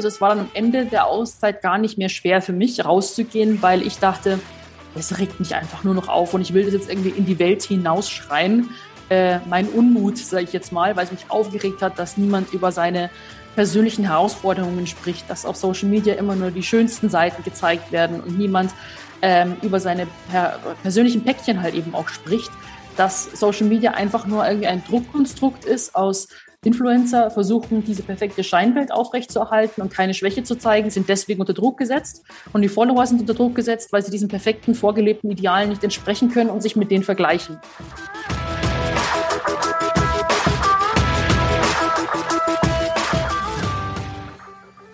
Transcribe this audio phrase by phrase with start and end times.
[0.00, 3.60] Also es war dann am Ende der Auszeit gar nicht mehr schwer für mich rauszugehen,
[3.60, 4.38] weil ich dachte,
[4.94, 7.38] es regt mich einfach nur noch auf und ich will das jetzt irgendwie in die
[7.38, 8.70] Welt hinausschreien.
[9.10, 12.72] Äh, mein Unmut, sage ich jetzt mal, weil es mich aufgeregt hat, dass niemand über
[12.72, 13.10] seine
[13.56, 18.38] persönlichen Herausforderungen spricht, dass auf Social Media immer nur die schönsten Seiten gezeigt werden und
[18.38, 18.72] niemand
[19.20, 22.50] ähm, über seine per persönlichen Päckchen halt eben auch spricht,
[22.96, 26.28] dass Social Media einfach nur irgendwie ein Druckkonstrukt ist aus
[26.62, 31.78] Influencer versuchen, diese perfekte Scheinwelt aufrechtzuerhalten und keine Schwäche zu zeigen, sind deswegen unter Druck
[31.78, 32.22] gesetzt.
[32.52, 36.30] Und die Follower sind unter Druck gesetzt, weil sie diesen perfekten, vorgelebten Idealen nicht entsprechen
[36.30, 37.58] können und sich mit denen vergleichen.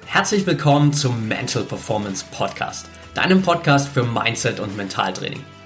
[0.05, 5.43] Herzlich willkommen zum Mental Performance Podcast, deinem Podcast für Mindset und Mentaltraining.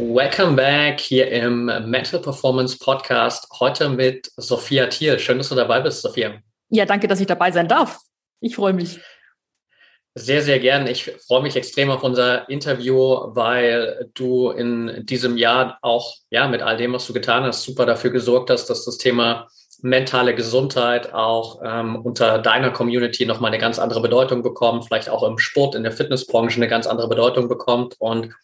[0.00, 3.46] Welcome back hier im Mental Performance Podcast.
[3.60, 5.18] Heute mit Sophia Thiel.
[5.18, 6.40] Schön, dass du dabei bist, Sophia.
[6.70, 7.98] Ja, danke, dass ich dabei sein darf.
[8.40, 8.98] Ich freue mich.
[10.14, 10.86] Sehr, sehr gern.
[10.86, 12.96] Ich freue mich extrem auf unser Interview,
[13.34, 17.84] weil du in diesem Jahr auch ja mit all dem, was du getan hast, super
[17.84, 19.48] dafür gesorgt hast, dass das Thema
[19.82, 25.22] mentale Gesundheit auch ähm, unter deiner Community nochmal eine ganz andere Bedeutung bekommt, vielleicht auch
[25.22, 27.96] im Sport, in der Fitnessbranche eine ganz andere Bedeutung bekommt.
[27.98, 28.34] Und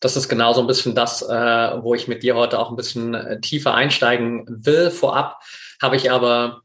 [0.00, 2.76] das ist genau so ein bisschen das, äh, wo ich mit dir heute auch ein
[2.76, 4.90] bisschen äh, tiefer einsteigen will.
[4.90, 5.40] Vorab
[5.80, 6.62] habe ich aber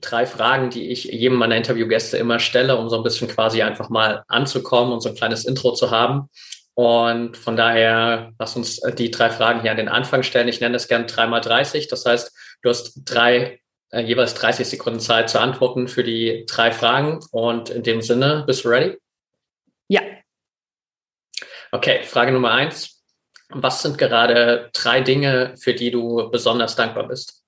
[0.00, 3.90] drei Fragen, die ich jedem meiner Interviewgäste immer stelle, um so ein bisschen quasi einfach
[3.90, 6.28] mal anzukommen und so ein kleines Intro zu haben.
[6.74, 10.48] Und von daher lass uns äh, die drei Fragen hier an den Anfang stellen.
[10.48, 11.88] Ich nenne das gern dreimal 30.
[11.88, 12.32] Das heißt,
[12.62, 17.20] du hast drei, äh, jeweils 30 Sekunden Zeit zu antworten für die drei Fragen.
[17.32, 18.96] Und in dem Sinne, bist du ready?
[19.88, 20.02] Ja.
[21.70, 23.04] Okay, Frage Nummer eins.
[23.50, 27.44] Was sind gerade drei Dinge, für die du besonders dankbar bist?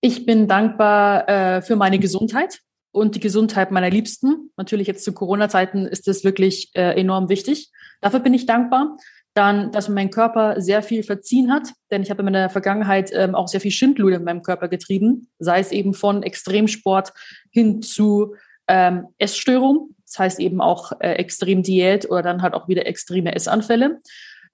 [0.00, 2.60] Ich bin dankbar äh, für meine Gesundheit
[2.92, 4.50] und die Gesundheit meiner Liebsten.
[4.56, 7.70] Natürlich jetzt zu Corona-Zeiten ist das wirklich äh, enorm wichtig.
[8.00, 8.96] Dafür bin ich dankbar.
[9.34, 13.34] Dann, dass mein Körper sehr viel verziehen hat, denn ich habe in meiner Vergangenheit ähm,
[13.34, 17.14] auch sehr viel Schindlude in meinem Körper getrieben, sei es eben von Extremsport
[17.50, 18.34] hin zu
[18.68, 23.34] ähm, Essstörung, das heißt eben auch äh, extrem Diät oder dann halt auch wieder extreme
[23.34, 24.00] Essanfälle.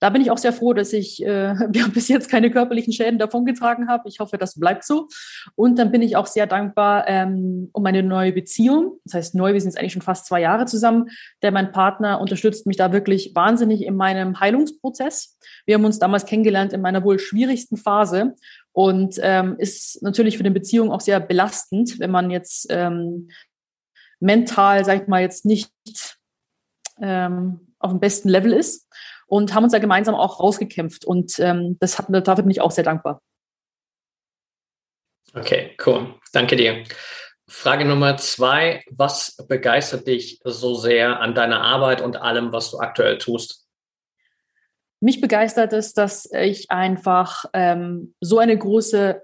[0.00, 1.54] Da bin ich auch sehr froh, dass ich äh,
[1.92, 4.08] bis jetzt keine körperlichen Schäden davongetragen habe.
[4.08, 5.08] Ich hoffe, das bleibt so.
[5.56, 9.00] Und dann bin ich auch sehr dankbar ähm, um meine neue Beziehung.
[9.04, 11.08] Das heißt, neu, wir sind jetzt eigentlich schon fast zwei Jahre zusammen.
[11.42, 15.36] Der mein Partner unterstützt mich da wirklich wahnsinnig in meinem Heilungsprozess.
[15.66, 18.34] Wir haben uns damals kennengelernt in meiner wohl schwierigsten Phase
[18.72, 23.28] und ähm, ist natürlich für die Beziehung auch sehr belastend, wenn man jetzt ähm,
[24.20, 25.72] mental, sag ich mal, jetzt nicht
[27.00, 28.88] ähm, auf dem besten Level ist
[29.26, 31.04] und haben uns da gemeinsam auch rausgekämpft.
[31.04, 33.22] Und ähm, das hat, dafür bin ich auch sehr dankbar.
[35.34, 36.14] Okay, cool.
[36.32, 36.84] Danke dir.
[37.46, 38.82] Frage Nummer zwei.
[38.90, 43.66] Was begeistert dich so sehr an deiner Arbeit und allem, was du aktuell tust?
[45.00, 49.22] Mich begeistert es, dass ich einfach ähm, so eine große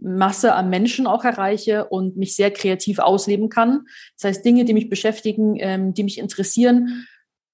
[0.00, 3.86] Masse an Menschen auch erreiche und mich sehr kreativ ausleben kann.
[4.16, 7.06] Das heißt, Dinge, die mich beschäftigen, ähm, die mich interessieren,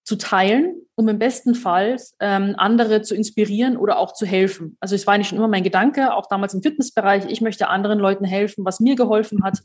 [0.04, 4.76] zu teilen, um im besten Fall ähm, andere zu inspirieren oder auch zu helfen.
[4.80, 8.00] Also es war eigentlich schon immer mein Gedanke, auch damals im Fitnessbereich, ich möchte anderen
[8.00, 9.60] Leuten helfen, was mir geholfen hat,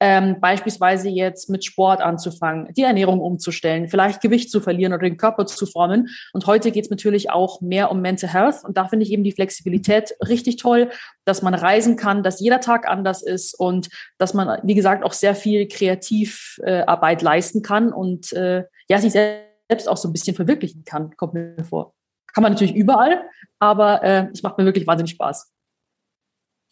[0.00, 5.16] ähm, beispielsweise jetzt mit Sport anzufangen, die Ernährung umzustellen, vielleicht Gewicht zu verlieren oder den
[5.16, 6.08] Körper zu formen.
[6.32, 8.64] Und heute geht es natürlich auch mehr um Mental Health.
[8.64, 10.90] Und da finde ich eben die Flexibilität richtig toll,
[11.24, 13.88] dass man reisen kann, dass jeder Tag anders ist und
[14.18, 19.88] dass man, wie gesagt, auch sehr viel Kreativarbeit leisten kann und äh, ja, sich selbst
[19.88, 21.94] auch so ein bisschen verwirklichen kann, kommt mir vor.
[22.34, 23.24] Kann man natürlich überall,
[23.58, 25.52] aber äh, es macht mir wirklich wahnsinnig Spaß.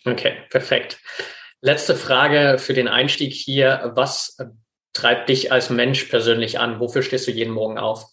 [0.04, 1.00] Okay, perfekt.
[1.64, 3.92] Letzte Frage für den Einstieg hier.
[3.94, 4.36] Was
[4.92, 6.78] treibt dich als Mensch persönlich an?
[6.78, 8.04] Wofür stehst du jeden Morgen auf?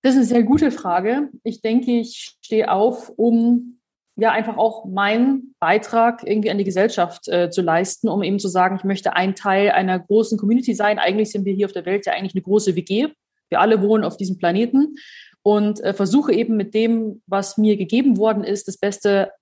[0.00, 1.30] Das ist eine sehr gute Frage.
[1.42, 3.80] Ich denke, ich stehe auf, um
[4.14, 8.46] ja einfach auch meinen Beitrag irgendwie an die Gesellschaft äh, zu leisten, um eben zu
[8.46, 11.00] sagen, ich möchte ein Teil einer großen Community sein.
[11.00, 13.08] Eigentlich sind wir hier auf der Welt ja eigentlich eine große WG.
[13.48, 14.94] Wir alle wohnen auf diesem Planeten
[15.42, 19.32] und äh, versuche eben mit dem, was mir gegeben worden ist, das Beste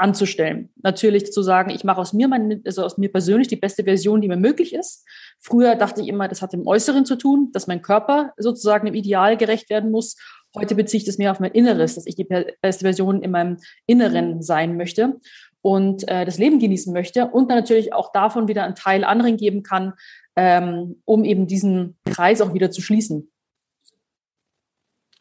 [0.00, 0.70] anzustellen.
[0.82, 4.20] Natürlich zu sagen, ich mache aus mir mein, also aus mir persönlich die beste Version,
[4.20, 5.06] die mir möglich ist.
[5.38, 8.94] Früher dachte ich immer, das hat im Äußeren zu tun, dass mein Körper sozusagen dem
[8.94, 10.16] Ideal gerecht werden muss.
[10.56, 13.58] Heute beziehe ich das mehr auf mein Inneres, dass ich die beste Version in meinem
[13.86, 15.16] Inneren sein möchte
[15.62, 19.36] und äh, das Leben genießen möchte und dann natürlich auch davon wieder einen Teil anderen
[19.36, 19.92] geben kann,
[20.36, 23.30] ähm, um eben diesen Kreis auch wieder zu schließen.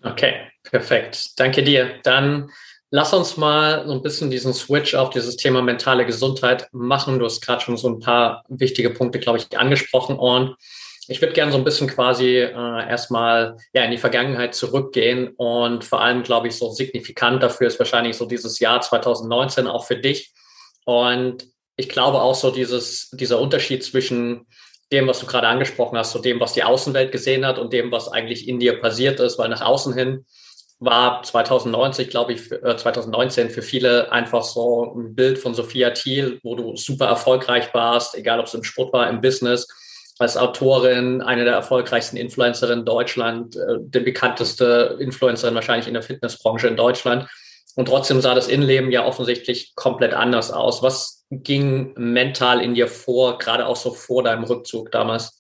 [0.02, 0.34] Okay,
[0.64, 1.38] perfekt.
[1.38, 2.00] Danke dir.
[2.04, 2.50] Dann
[2.92, 7.20] lass uns mal so ein bisschen diesen Switch auf dieses Thema mentale Gesundheit machen.
[7.20, 10.18] Du hast gerade schon so ein paar wichtige Punkte, glaube ich, angesprochen.
[10.18, 10.56] Und
[11.08, 15.30] ich würde gerne so ein bisschen quasi äh, erstmal ja, in die Vergangenheit zurückgehen.
[15.38, 19.86] Und vor allem, glaube ich, so signifikant dafür ist wahrscheinlich so dieses Jahr 2019 auch
[19.86, 20.34] für dich.
[20.86, 24.48] Und ich glaube auch so dieses, dieser Unterschied zwischen
[24.92, 27.92] dem, was du gerade angesprochen hast, so dem, was die Außenwelt gesehen hat und dem,
[27.92, 30.26] was eigentlich in dir passiert ist, weil nach außen hin
[30.80, 36.40] war 2090, glaube ich, äh, 2019 für viele einfach so ein Bild von Sophia Thiel,
[36.44, 39.68] wo du super erfolgreich warst, egal ob es im Sport war, im Business,
[40.20, 46.68] als Autorin, eine der erfolgreichsten Influencerinnen Deutschland, äh, die bekannteste Influencerin wahrscheinlich in der Fitnessbranche
[46.68, 47.28] in Deutschland.
[47.76, 50.82] Und trotzdem sah das Innenleben ja offensichtlich komplett anders aus.
[50.82, 55.39] Was ging mental in dir vor, gerade auch so vor deinem Rückzug damals?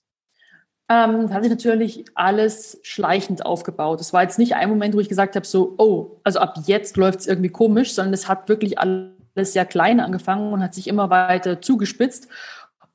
[0.91, 4.01] Ähm, hat sich natürlich alles schleichend aufgebaut.
[4.01, 6.97] Es war jetzt nicht ein Moment, wo ich gesagt habe, so, oh, also ab jetzt
[6.97, 10.87] läuft es irgendwie komisch, sondern es hat wirklich alles sehr klein angefangen und hat sich
[10.87, 12.27] immer weiter zugespitzt.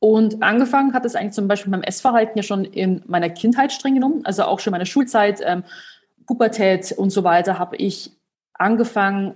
[0.01, 3.95] Und angefangen hat es eigentlich zum Beispiel beim Essverhalten ja schon in meiner Kindheit streng
[3.95, 5.63] genommen, also auch schon meine Schulzeit, ähm,
[6.27, 8.11] Pubertät und so weiter, habe ich
[8.55, 9.35] angefangen,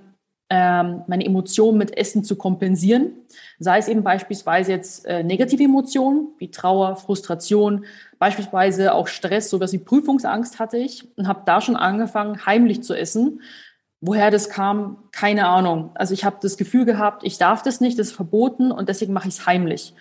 [0.50, 3.12] ähm, meine Emotionen mit Essen zu kompensieren.
[3.58, 7.84] Sei es eben beispielsweise jetzt äh, negative Emotionen wie Trauer, Frustration,
[8.18, 12.94] beispielsweise auch Stress, sowas wie Prüfungsangst hatte ich und habe da schon angefangen, heimlich zu
[12.94, 13.42] essen.
[14.00, 15.90] Woher das kam, keine Ahnung.
[15.94, 19.12] Also ich habe das Gefühl gehabt, ich darf das nicht, das ist verboten und deswegen
[19.12, 19.94] mache ich es heimlich.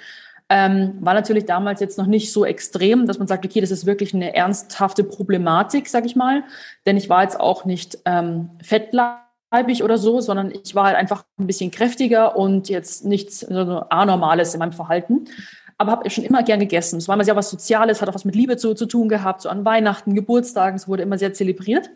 [0.50, 3.86] Ähm, war natürlich damals jetzt noch nicht so extrem, dass man sagt, okay, das ist
[3.86, 6.44] wirklich eine ernsthafte Problematik, sag ich mal.
[6.86, 10.96] Denn ich war jetzt auch nicht ähm, fettleibig leibig oder so, sondern ich war halt
[10.96, 15.26] einfach ein bisschen kräftiger und jetzt nichts so Anormales in meinem Verhalten.
[15.78, 16.98] Aber habe schon immer gern gegessen.
[16.98, 19.42] Es war immer sehr was Soziales, hat auch was mit Liebe zu, zu tun gehabt,
[19.42, 21.90] so an Weihnachten, Geburtstagen, es wurde immer sehr zelebriert.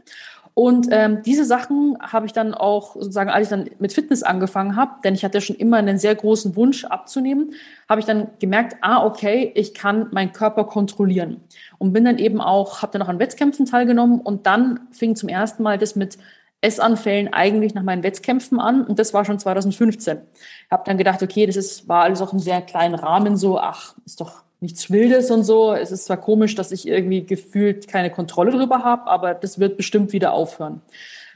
[0.54, 4.76] Und ähm, diese Sachen habe ich dann auch sozusagen, als ich dann mit Fitness angefangen
[4.76, 7.54] habe, denn ich hatte schon immer einen sehr großen Wunsch abzunehmen,
[7.88, 11.40] habe ich dann gemerkt, ah, okay, ich kann meinen Körper kontrollieren.
[11.78, 15.30] Und bin dann eben auch, habe dann auch an Wettkämpfen teilgenommen und dann fing zum
[15.30, 16.18] ersten Mal das mit
[16.62, 20.20] Essanfällen eigentlich nach meinen Wettkämpfen an und das war schon 2015.
[20.66, 23.60] Ich habe dann gedacht, okay, das ist, war alles auch im sehr kleinen Rahmen so,
[23.60, 25.74] ach, ist doch nichts Wildes und so.
[25.74, 29.76] Es ist zwar komisch, dass ich irgendwie gefühlt keine Kontrolle drüber habe, aber das wird
[29.76, 30.82] bestimmt wieder aufhören.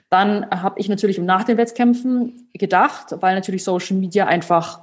[0.09, 4.81] Dann habe ich natürlich nach den Wettkämpfen gedacht, weil natürlich Social Media einfach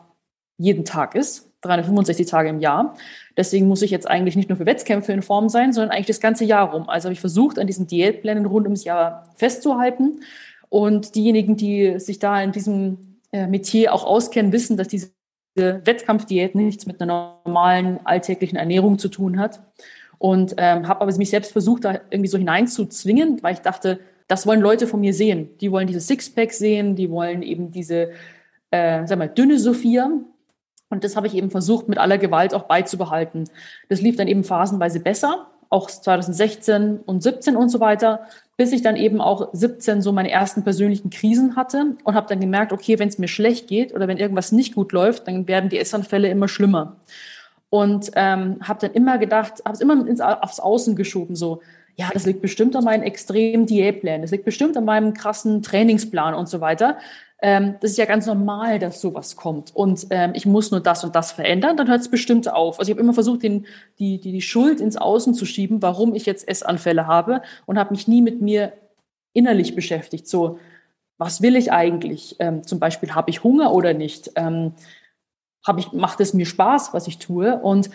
[0.59, 2.97] jeden Tag ist, 365 Tage im Jahr.
[3.37, 6.21] Deswegen muss ich jetzt eigentlich nicht nur für Wettkämpfe in Form sein, sondern eigentlich das
[6.21, 6.89] ganze Jahr rum.
[6.89, 10.21] Also habe ich versucht, an diesen Diätplänen rund ums Jahr festzuhalten.
[10.69, 15.13] Und diejenigen, die sich da in diesem äh, Metier auch auskennen, wissen, dass diese
[15.55, 19.61] Wettkampfdiät nichts mit einer normalen alltäglichen Ernährung zu tun hat.
[20.19, 23.99] Und ähm, habe aber mich selbst versucht, da irgendwie so hineinzuzwingen, weil ich dachte,
[24.29, 25.51] das wollen Leute von mir sehen.
[25.61, 28.11] Die wollen diese Sixpack sehen, die wollen eben diese,
[28.71, 30.11] äh, sag mal, dünne Sophia.
[30.93, 33.49] Und das habe ich eben versucht, mit aller Gewalt auch beizubehalten.
[33.89, 38.27] Das lief dann eben phasenweise besser, auch 2016 und 17 und so weiter,
[38.59, 42.41] bis ich dann eben auch 17 so meine ersten persönlichen Krisen hatte und habe dann
[42.41, 45.71] gemerkt, okay, wenn es mir schlecht geht oder wenn irgendwas nicht gut läuft, dann werden
[45.71, 46.97] die Essanfälle immer schlimmer.
[47.71, 51.63] Und ähm, habe dann immer gedacht, habe es immer ins, aufs Außen geschoben, so,
[51.97, 56.35] ja, das liegt bestimmt an meinen extremen Diätplänen, das liegt bestimmt an meinem krassen Trainingsplan
[56.35, 56.99] und so weiter
[57.43, 59.75] ähm, das ist ja ganz normal, dass sowas kommt.
[59.75, 62.79] Und ähm, ich muss nur das und das verändern, dann hört es bestimmt auf.
[62.79, 63.67] Also ich habe immer versucht, den,
[63.99, 67.91] die, die, die Schuld ins Außen zu schieben, warum ich jetzt Essanfälle habe und habe
[67.91, 68.73] mich nie mit mir
[69.33, 70.29] innerlich beschäftigt.
[70.29, 70.61] So,
[71.19, 72.37] was will ich eigentlich?
[72.39, 74.31] Ähm, zum Beispiel, habe ich Hunger oder nicht?
[74.37, 74.75] Ähm,
[75.77, 77.59] ich, macht es mir Spaß, was ich tue?
[77.59, 77.91] Und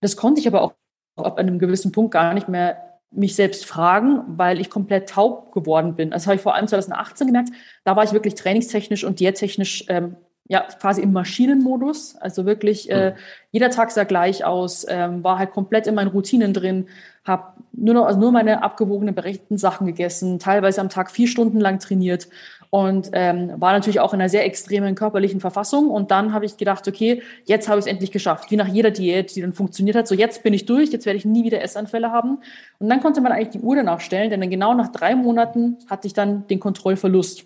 [0.00, 0.74] das konnte ich aber auch
[1.16, 5.94] ab einem gewissen Punkt gar nicht mehr mich selbst fragen, weil ich komplett taub geworden
[5.94, 6.10] bin.
[6.10, 7.50] Das habe ich vor allem 2018 gemerkt.
[7.84, 10.16] Da war ich wirklich trainingstechnisch und diättechnisch ähm,
[10.48, 12.16] ja quasi im Maschinenmodus.
[12.16, 13.16] Also wirklich äh, hm.
[13.52, 16.88] jeder Tag sah gleich aus, ähm, war halt komplett in meinen Routinen drin,
[17.24, 21.60] habe nur noch also nur meine abgewogenen berechneten Sachen gegessen, teilweise am Tag vier Stunden
[21.60, 22.28] lang trainiert
[22.70, 25.90] und ähm, war natürlich auch in einer sehr extremen körperlichen Verfassung.
[25.90, 28.50] Und dann habe ich gedacht, okay, jetzt habe ich es endlich geschafft.
[28.50, 30.08] Wie nach jeder Diät, die dann funktioniert hat.
[30.08, 32.38] So, jetzt bin ich durch, jetzt werde ich nie wieder Essanfälle haben.
[32.78, 36.06] Und dann konnte man eigentlich die Uhr danach stellen, denn genau nach drei Monaten hatte
[36.06, 37.44] ich dann den Kontrollverlust.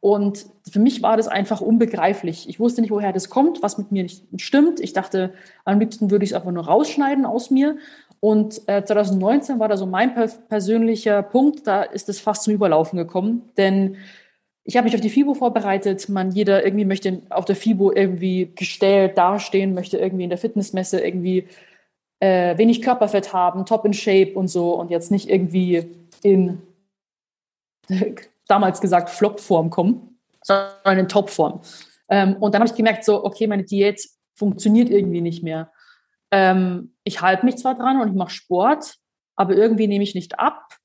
[0.00, 2.48] Und für mich war das einfach unbegreiflich.
[2.48, 4.78] Ich wusste nicht, woher das kommt, was mit mir nicht stimmt.
[4.78, 5.32] Ich dachte,
[5.64, 7.76] am liebsten würde ich es einfach nur rausschneiden aus mir.
[8.20, 10.14] Und äh, 2019 war da so mein
[10.48, 13.50] persönlicher Punkt, da ist es fast zum Überlaufen gekommen.
[13.56, 13.96] Denn
[14.68, 16.10] ich habe mich auf die FIBO vorbereitet.
[16.10, 21.00] Man, jeder irgendwie möchte auf der FIBO irgendwie gestellt dastehen, möchte irgendwie in der Fitnessmesse
[21.00, 21.48] irgendwie
[22.20, 25.88] äh, wenig Körperfett haben, top in Shape und so und jetzt nicht irgendwie
[26.22, 26.60] in
[28.46, 31.62] damals gesagt Flop-Form kommen, sondern in Top-Form.
[32.10, 35.72] Ähm, und dann habe ich gemerkt, so, okay, meine Diät funktioniert irgendwie nicht mehr.
[36.30, 38.98] Ähm, ich halte mich zwar dran und ich mache Sport,
[39.34, 40.77] aber irgendwie nehme ich nicht ab.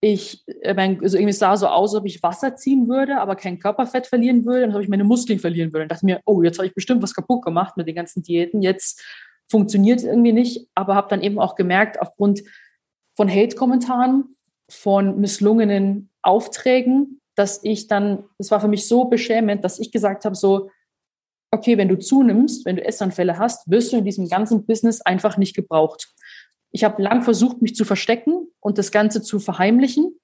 [0.00, 3.34] Ich, äh, mein, also irgendwie sah so aus, als ob ich Wasser ziehen würde, aber
[3.34, 5.84] kein Körperfett verlieren würde, dann habe ich meine Muskeln verlieren würde.
[5.84, 8.62] Und dachte mir, oh, jetzt habe ich bestimmt was kaputt gemacht mit den ganzen Diäten.
[8.62, 9.02] Jetzt
[9.50, 12.42] funktioniert irgendwie nicht, aber habe dann eben auch gemerkt, aufgrund
[13.16, 14.36] von Hate-Kommentaren,
[14.70, 20.24] von misslungenen Aufträgen, dass ich dann, das war für mich so beschämend, dass ich gesagt
[20.24, 20.70] habe, so,
[21.50, 25.36] okay, wenn du zunimmst, wenn du Essanfälle hast, wirst du in diesem ganzen Business einfach
[25.38, 26.08] nicht gebraucht.
[26.70, 30.18] Ich habe lang versucht, mich zu verstecken und das Ganze zu verheimlichen,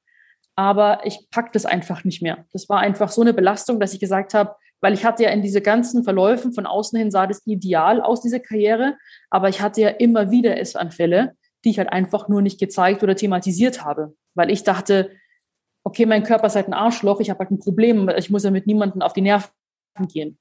[0.56, 2.46] aber ich pack das einfach nicht mehr.
[2.52, 5.42] Das war einfach so eine Belastung, dass ich gesagt habe, weil ich hatte ja in
[5.42, 8.98] diese ganzen Verläufen von außen hin sah das ideal aus, diese Karriere,
[9.30, 13.16] aber ich hatte ja immer wieder Essanfälle, die ich halt einfach nur nicht gezeigt oder
[13.16, 15.10] thematisiert habe, weil ich dachte,
[15.84, 18.50] okay, mein Körper ist halt ein Arschloch, ich habe halt ein Problem, ich muss ja
[18.50, 19.50] mit niemandem auf die Nerven
[20.08, 20.38] gehen.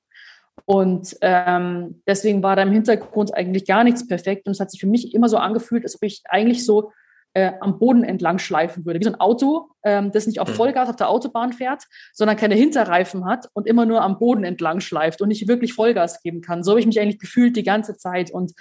[0.66, 4.48] Und ähm, deswegen war da im Hintergrund eigentlich gar nichts perfekt.
[4.48, 6.92] Und es hat sich für mich immer so angefühlt, als ob ich eigentlich so
[7.34, 9.00] äh, am Boden entlang schleifen würde.
[9.00, 10.56] Wie so ein Auto, ähm, das nicht auf hm.
[10.56, 11.84] Vollgas auf der Autobahn fährt,
[12.14, 16.22] sondern keine Hinterreifen hat und immer nur am Boden entlang schleift und nicht wirklich Vollgas
[16.22, 16.64] geben kann.
[16.64, 18.32] So habe ich mich eigentlich gefühlt die ganze Zeit.
[18.32, 18.54] Und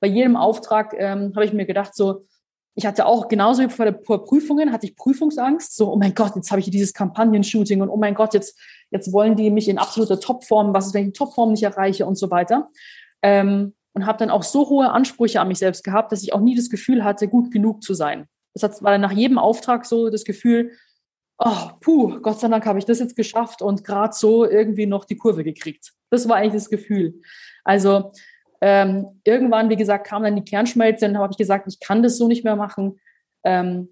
[0.00, 2.26] bei jedem Auftrag ähm, habe ich mir gedacht, so,
[2.76, 5.76] ich hatte auch genauso wie vor, der, Prüfungen, hatte ich Prüfungsangst.
[5.76, 8.58] So, oh mein Gott, jetzt habe ich dieses Kampagnen-Shooting und oh mein Gott, jetzt,
[8.90, 12.04] jetzt wollen die mich in absoluter Topform, was ist, wenn ich die Topform nicht erreiche
[12.04, 12.68] und so weiter.
[13.22, 16.40] Ähm, und habe dann auch so hohe Ansprüche an mich selbst gehabt, dass ich auch
[16.40, 18.26] nie das Gefühl hatte, gut genug zu sein.
[18.54, 20.72] Das war dann nach jedem Auftrag so das Gefühl,
[21.38, 25.04] oh, puh, Gott sei Dank habe ich das jetzt geschafft und gerade so irgendwie noch
[25.04, 25.92] die Kurve gekriegt.
[26.10, 27.20] Das war eigentlich das Gefühl.
[27.62, 28.12] Also
[28.66, 32.16] ähm, irgendwann, wie gesagt, kam dann die Kernschmelze und habe ich gesagt, ich kann das
[32.16, 32.98] so nicht mehr machen.
[33.44, 33.90] Ähm,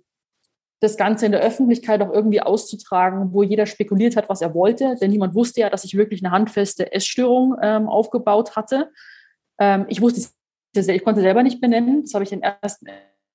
[0.81, 4.97] das Ganze in der Öffentlichkeit auch irgendwie auszutragen, wo jeder spekuliert hat, was er wollte,
[4.99, 8.91] denn niemand wusste ja, dass ich wirklich eine handfeste Essstörung ähm, aufgebaut hatte.
[9.61, 10.31] Ähm, ich wusste
[10.75, 12.01] ich konnte selber nicht benennen.
[12.01, 12.83] Das habe ich in, erst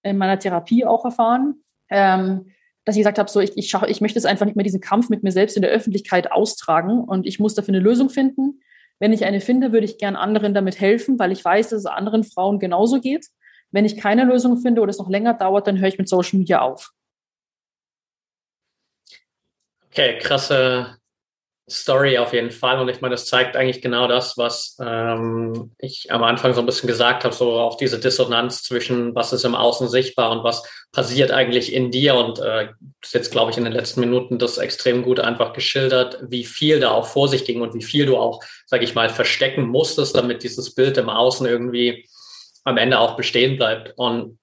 [0.01, 1.61] in meiner Therapie auch erfahren.
[1.91, 2.47] Ähm,
[2.83, 5.09] dass ich gesagt habe, so ich, ich, ich möchte es einfach nicht mehr diesen Kampf
[5.09, 8.61] mit mir selbst in der Öffentlichkeit austragen und ich muss dafür eine Lösung finden.
[8.99, 11.85] Wenn ich eine finde, würde ich gern anderen damit helfen, weil ich weiß, dass es
[11.85, 13.27] anderen Frauen genauso geht.
[13.71, 16.39] Wenn ich keine Lösung finde oder es noch länger dauert, dann höre ich mit Social
[16.39, 16.91] Media auf.
[19.87, 20.97] Okay, krasse
[21.69, 22.79] Story auf jeden Fall.
[22.79, 26.65] Und ich meine, das zeigt eigentlich genau das, was ähm, ich am Anfang so ein
[26.65, 30.63] bisschen gesagt habe, so auch diese Dissonanz zwischen was ist im Außen sichtbar und was
[30.93, 32.15] passiert eigentlich in dir.
[32.15, 32.69] Und äh,
[33.03, 36.79] ist jetzt, glaube ich, in den letzten Minuten das extrem gut einfach geschildert, wie viel
[36.79, 40.15] da auch vor sich ging und wie viel du auch, sage ich mal, verstecken musstest,
[40.15, 42.07] damit dieses Bild im Außen irgendwie
[42.63, 43.93] am Ende auch bestehen bleibt.
[43.97, 44.39] Und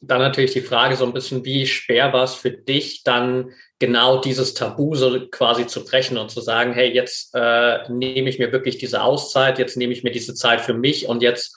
[0.00, 4.20] dann natürlich die Frage so ein bisschen, wie schwer war es für dich dann genau
[4.20, 8.52] dieses Tabu so quasi zu brechen und zu sagen, hey, jetzt äh, nehme ich mir
[8.52, 11.56] wirklich diese Auszeit, jetzt nehme ich mir diese Zeit für mich und jetzt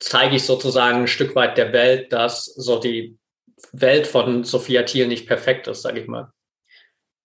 [0.00, 3.18] zeige ich sozusagen ein Stück weit der Welt, dass so die
[3.72, 6.30] Welt von Sophia Thiel nicht perfekt ist, sage ich mal.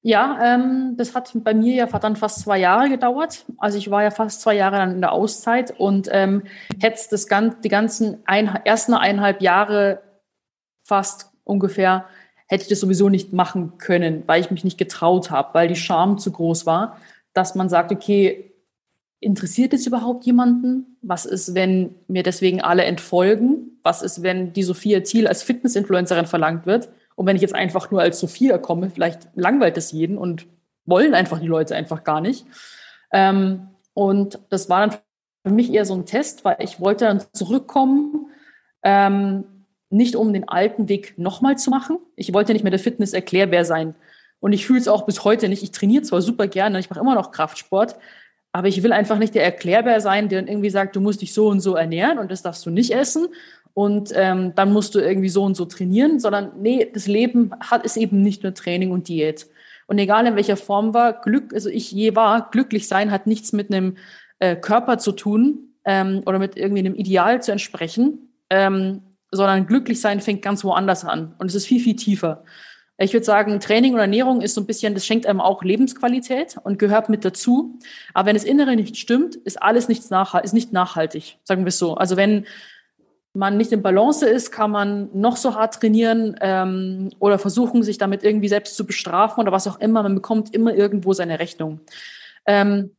[0.01, 3.45] Ja, ähm, das hat bei mir ja dann fast zwei Jahre gedauert.
[3.57, 6.43] Also ich war ja fast zwei Jahre dann in der Auszeit und ähm,
[6.79, 10.01] hätte das ganz, die ganzen ein, ersten eineinhalb Jahre
[10.89, 12.05] fast ungefähr
[12.47, 15.75] hätte ich das sowieso nicht machen können, weil ich mich nicht getraut habe, weil die
[15.75, 16.97] Scham zu groß war,
[17.33, 18.51] dass man sagt, okay,
[19.19, 20.97] interessiert es überhaupt jemanden?
[21.01, 23.79] Was ist, wenn mir deswegen alle entfolgen?
[23.83, 26.89] Was ist, wenn die Sophia Thiel als Fitness-Influencerin verlangt wird?
[27.15, 30.47] Und wenn ich jetzt einfach nur als Sophia komme, vielleicht langweilt es jeden und
[30.85, 32.47] wollen einfach die Leute einfach gar nicht.
[33.11, 34.97] Ähm, und das war dann
[35.45, 38.31] für mich eher so ein Test, weil ich wollte dann zurückkommen,
[38.81, 39.43] ähm,
[39.89, 41.97] nicht um den alten Weg nochmal zu machen.
[42.15, 43.95] Ich wollte nicht mehr der Fitness-Erklärbär sein.
[44.39, 45.63] Und ich fühle es auch bis heute nicht.
[45.63, 47.95] Ich trainiere zwar super gerne, ich mache immer noch Kraftsport,
[48.51, 51.47] aber ich will einfach nicht der Erklärbär sein, der irgendwie sagt, du musst dich so
[51.47, 53.27] und so ernähren und das darfst du nicht essen
[53.73, 57.85] und ähm, dann musst du irgendwie so und so trainieren, sondern nee, das Leben hat
[57.85, 59.47] ist eben nicht nur Training und Diät.
[59.87, 63.53] Und egal in welcher Form war, Glück, also ich je war, glücklich sein hat nichts
[63.53, 63.97] mit einem
[64.39, 68.33] äh, Körper zu tun ähm, oder mit irgendwie einem Ideal zu entsprechen.
[68.49, 72.43] Ähm, sondern glücklich sein fängt ganz woanders an und es ist viel, viel tiefer.
[73.01, 76.57] Ich würde sagen, Training und Ernährung ist so ein bisschen, das schenkt einem auch Lebensqualität
[76.63, 77.79] und gehört mit dazu.
[78.13, 81.69] Aber wenn das Innere nicht stimmt, ist alles nichts nachhalt, ist nicht nachhaltig, sagen wir
[81.69, 81.95] es so.
[81.95, 82.45] Also wenn
[83.33, 87.97] man nicht in Balance ist, kann man noch so hart trainieren ähm, oder versuchen, sich
[87.97, 90.03] damit irgendwie selbst zu bestrafen oder was auch immer.
[90.03, 91.79] Man bekommt immer irgendwo seine Rechnung.
[92.45, 92.91] Ähm,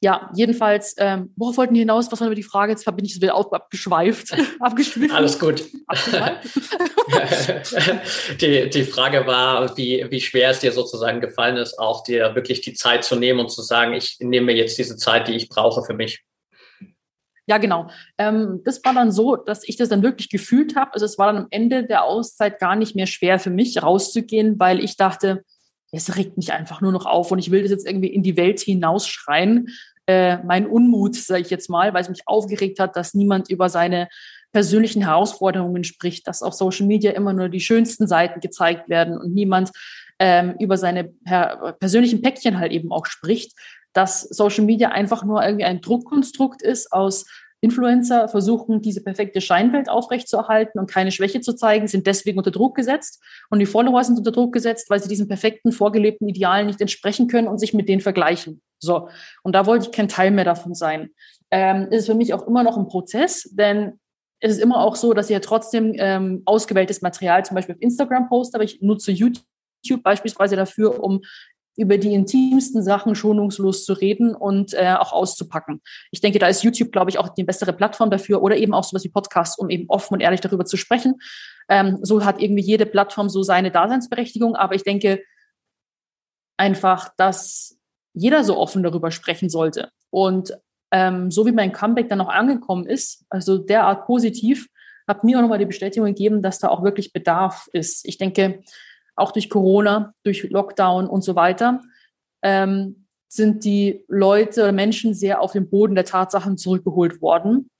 [0.00, 2.10] ja, jedenfalls, ähm, worauf wollten wir hinaus?
[2.12, 2.70] Was war über die Frage?
[2.70, 4.32] Jetzt bin ich so wieder abgeschweift.
[4.60, 5.16] abgeschwiffen.
[5.16, 5.64] Alles gut.
[8.40, 12.60] die, die Frage war, wie, wie schwer es dir sozusagen gefallen ist, auch dir wirklich
[12.60, 15.48] die Zeit zu nehmen und zu sagen, ich nehme mir jetzt diese Zeit, die ich
[15.48, 16.22] brauche für mich.
[17.48, 17.88] Ja, genau.
[18.18, 20.92] Ähm, das war dann so, dass ich das dann wirklich gefühlt habe.
[20.92, 24.60] Also es war dann am Ende der Auszeit gar nicht mehr schwer für mich rauszugehen,
[24.60, 25.42] weil ich dachte,
[25.90, 28.36] es regt mich einfach nur noch auf und ich will das jetzt irgendwie in die
[28.36, 29.68] Welt hinausschreien.
[30.08, 33.68] Äh, mein Unmut, sage ich jetzt mal, weil es mich aufgeregt hat, dass niemand über
[33.68, 34.08] seine
[34.52, 39.34] persönlichen Herausforderungen spricht, dass auf Social Media immer nur die schönsten Seiten gezeigt werden und
[39.34, 39.70] niemand
[40.18, 43.52] ähm, über seine per persönlichen Päckchen halt eben auch spricht,
[43.92, 47.26] dass Social Media einfach nur irgendwie ein Druckkonstrukt ist aus
[47.60, 52.76] Influencer versuchen, diese perfekte Scheinwelt aufrechtzuerhalten und keine Schwäche zu zeigen, sind deswegen unter Druck
[52.76, 53.22] gesetzt.
[53.50, 57.26] Und die Follower sind unter Druck gesetzt, weil sie diesen perfekten, vorgelebten Idealen nicht entsprechen
[57.26, 58.62] können und sich mit denen vergleichen.
[58.78, 59.08] So.
[59.42, 61.10] Und da wollte ich kein Teil mehr davon sein.
[61.50, 63.98] Ähm, ist für mich auch immer noch ein Prozess, denn
[64.40, 67.82] es ist immer auch so, dass ich ja trotzdem ähm, ausgewähltes Material zum Beispiel auf
[67.82, 69.42] Instagram poste, aber ich nutze YouTube
[70.02, 71.22] beispielsweise dafür, um
[71.78, 75.80] über die intimsten Sachen schonungslos zu reden und äh, auch auszupacken.
[76.10, 78.82] Ich denke, da ist YouTube, glaube ich, auch die bessere Plattform dafür oder eben auch
[78.82, 81.20] sowas wie Podcasts, um eben offen und ehrlich darüber zu sprechen.
[81.68, 85.22] Ähm, so hat irgendwie jede Plattform so seine Daseinsberechtigung, aber ich denke
[86.56, 87.78] einfach, dass
[88.12, 89.90] jeder so offen darüber sprechen sollte.
[90.10, 90.52] Und
[90.90, 94.68] ähm, so wie mein Comeback dann auch angekommen ist, also derart positiv,
[95.06, 98.04] hat mir auch nochmal die Bestätigung gegeben, dass da auch wirklich Bedarf ist.
[98.04, 98.62] Ich denke,
[99.18, 101.82] auch durch Corona, durch Lockdown und so weiter,
[102.42, 107.70] ähm, sind die Leute oder Menschen sehr auf den Boden der Tatsachen zurückgeholt worden,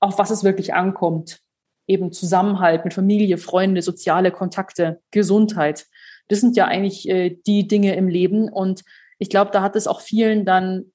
[0.00, 1.40] auf was es wirklich ankommt.
[1.86, 5.86] Eben Zusammenhalt mit Familie, Freunde, soziale Kontakte, Gesundheit.
[6.28, 8.48] Das sind ja eigentlich äh, die Dinge im Leben.
[8.48, 8.82] Und
[9.18, 10.92] ich glaube, da hat es auch vielen dann,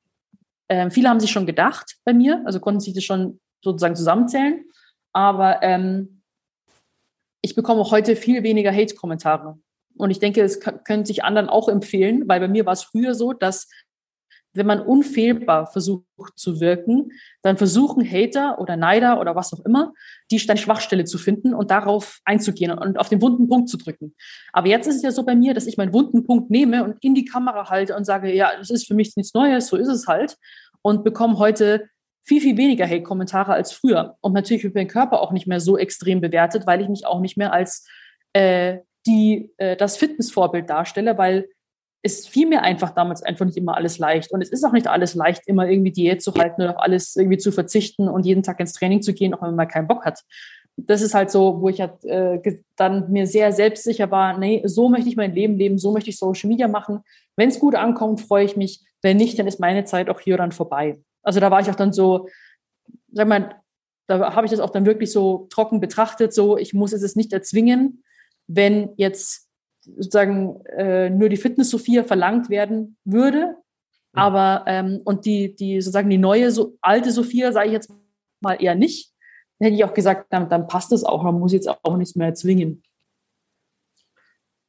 [0.68, 4.66] äh, viele haben sich schon gedacht bei mir, also konnten sich das schon sozusagen zusammenzählen.
[5.14, 6.13] Aber ähm,
[7.44, 9.60] ich bekomme heute viel weniger Hate-Kommentare.
[9.96, 13.14] Und ich denke, es können sich anderen auch empfehlen, weil bei mir war es früher
[13.14, 13.68] so, dass
[14.54, 16.04] wenn man unfehlbar versucht
[16.36, 19.94] zu wirken, dann versuchen Hater oder Neider oder was auch immer,
[20.32, 24.16] die deine Schwachstelle zu finden und darauf einzugehen und auf den wunden Punkt zu drücken.
[24.52, 27.04] Aber jetzt ist es ja so bei mir, dass ich meinen wunden Punkt nehme und
[27.04, 29.90] in die Kamera halte und sage, ja, das ist für mich nichts Neues, so ist
[29.90, 30.38] es halt.
[30.82, 31.90] Und bekomme heute
[32.24, 34.18] viel, viel weniger Hate-Kommentare als früher.
[34.22, 37.20] Und natürlich wird mein Körper auch nicht mehr so extrem bewertet, weil ich mich auch
[37.20, 37.86] nicht mehr als
[38.34, 41.50] äh, die äh, das Fitnessvorbild darstelle, weil
[42.02, 44.32] es fiel mir einfach damals einfach nicht immer alles leicht.
[44.32, 47.16] Und es ist auch nicht alles leicht, immer irgendwie Diät zu halten oder auf alles
[47.16, 50.06] irgendwie zu verzichten und jeden Tag ins Training zu gehen, auch wenn man keinen Bock
[50.06, 50.22] hat.
[50.76, 52.40] Das ist halt so, wo ich halt, äh,
[52.76, 56.18] dann mir sehr selbstsicher war, nee, so möchte ich mein Leben leben, so möchte ich
[56.18, 57.02] Social Media machen.
[57.38, 58.82] Wenn es gut ankommt, freue ich mich.
[59.02, 60.98] Wenn nicht, dann ist meine Zeit auch hier dann vorbei.
[61.24, 62.28] Also da war ich auch dann so,
[63.12, 63.56] sag mal,
[64.08, 67.34] da habe ich das auch dann wirklich so trocken betrachtet, so ich muss es nicht
[67.34, 68.04] erzwingen,
[68.48, 69.48] wenn jetzt
[69.82, 73.56] sozusagen äh, nur die Fitness-Sophia verlangt werden würde.
[74.14, 77.92] Aber ähm, und die, die sozusagen die neue, so alte Sophia, sage ich jetzt
[78.42, 79.12] mal eher nicht.
[79.58, 82.16] Dann hätte ich auch gesagt, dann, dann passt es auch, man muss jetzt auch nichts
[82.16, 82.84] mehr erzwingen.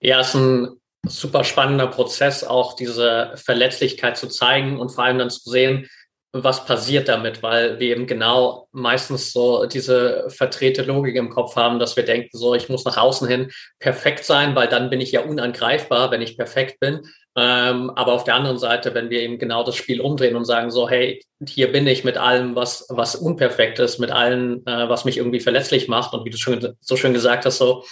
[0.01, 5.19] Ja, es ist ein super spannender Prozess, auch diese Verletzlichkeit zu zeigen und vor allem
[5.19, 5.89] dann zu sehen,
[6.37, 11.79] was passiert damit, weil wir eben genau meistens so diese verdrehte Logik im Kopf haben,
[11.79, 15.13] dass wir denken, so, ich muss nach außen hin perfekt sein, weil dann bin ich
[15.13, 17.03] ja unangreifbar, wenn ich perfekt bin.
[17.37, 20.73] Ähm, aber auf der anderen Seite, wenn wir eben genau das Spiel umdrehen und sagen,
[20.73, 25.05] so, hey, hier bin ich mit allem, was, was unperfekt ist, mit allem, äh, was
[25.05, 27.85] mich irgendwie verletzlich macht und wie du schon so schön gesagt hast, so,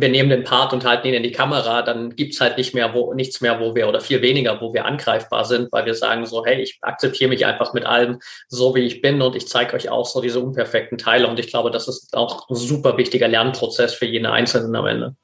[0.00, 2.94] wir nehmen den Part und halten ihn in die Kamera, dann gibt's halt nicht mehr,
[2.94, 6.24] wo, nichts mehr, wo wir oder viel weniger, wo wir angreifbar sind, weil wir sagen
[6.24, 9.74] so, hey, ich akzeptiere mich einfach mit allem so, wie ich bin und ich zeige
[9.74, 11.26] euch auch so diese unperfekten Teile.
[11.26, 15.16] Und ich glaube, das ist auch ein super wichtiger Lernprozess für jeden Einzelnen am Ende.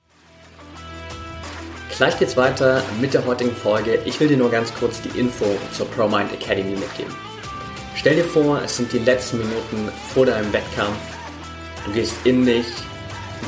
[1.96, 4.00] Gleich geht's weiter mit der heutigen Folge.
[4.04, 7.14] Ich will dir nur ganz kurz die Info zur ProMind Academy mitgeben.
[7.94, 10.98] Stell dir vor, es sind die letzten Minuten vor deinem Wettkampf.
[11.86, 12.66] Du gehst in dich,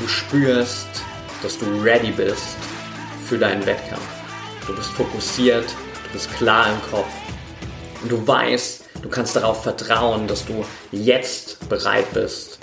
[0.01, 0.87] du spürst,
[1.47, 2.57] dass du ready bist
[3.25, 4.03] für deinen Wettkampf.
[4.67, 5.65] Du bist fokussiert,
[6.07, 7.07] du bist klar im Kopf
[8.03, 12.59] und du weißt, du kannst darauf vertrauen, dass du jetzt bereit bist,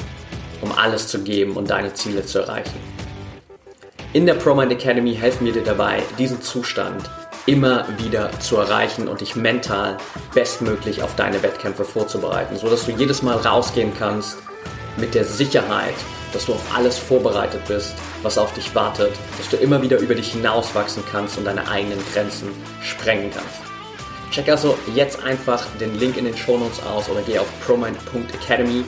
[0.62, 2.78] um alles zu geben und deine Ziele zu erreichen.
[4.12, 7.10] In der ProMind Academy helfen wir dir dabei, diesen Zustand
[7.46, 9.98] immer wieder zu erreichen und dich mental
[10.34, 14.40] bestmöglich auf deine Wettkämpfe vorzubereiten, sodass du jedes Mal rausgehen kannst
[14.98, 15.96] mit der Sicherheit,
[16.34, 20.16] dass du auf alles vorbereitet bist, was auf dich wartet, dass du immer wieder über
[20.16, 22.50] dich hinauswachsen kannst und deine eigenen Grenzen
[22.82, 23.62] sprengen kannst.
[24.32, 28.84] Check also jetzt einfach den Link in den Shownotes aus oder geh auf promind.academy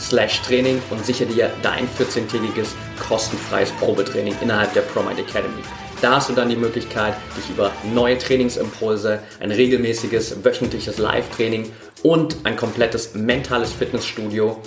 [0.00, 2.68] slash Training und sichere dir dein 14-tägiges
[3.08, 5.62] kostenfreies Probetraining innerhalb der ProMind Academy.
[6.00, 11.72] Da hast du dann die Möglichkeit, dich über neue Trainingsimpulse, ein regelmäßiges wöchentliches Live-Training
[12.04, 14.60] und ein komplettes mentales Fitnessstudio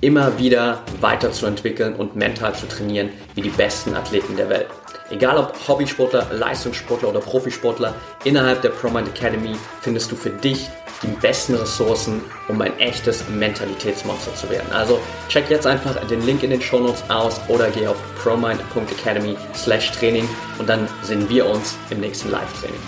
[0.00, 4.68] immer wieder weiterzuentwickeln und mental zu trainieren wie die besten Athleten der Welt.
[5.10, 10.68] Egal ob Hobbysportler, Leistungssportler oder Profisportler, innerhalb der ProMind Academy findest du für dich
[11.02, 14.70] die besten Ressourcen, um ein echtes Mentalitätsmonster zu werden.
[14.72, 19.36] Also check jetzt einfach den Link in den Show Notes aus oder geh auf promind.academy
[19.54, 22.80] slash Training und dann sehen wir uns im nächsten Live-Training.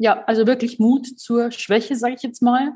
[0.00, 2.72] Ja, also wirklich Mut zur Schwäche, sage ich jetzt mal.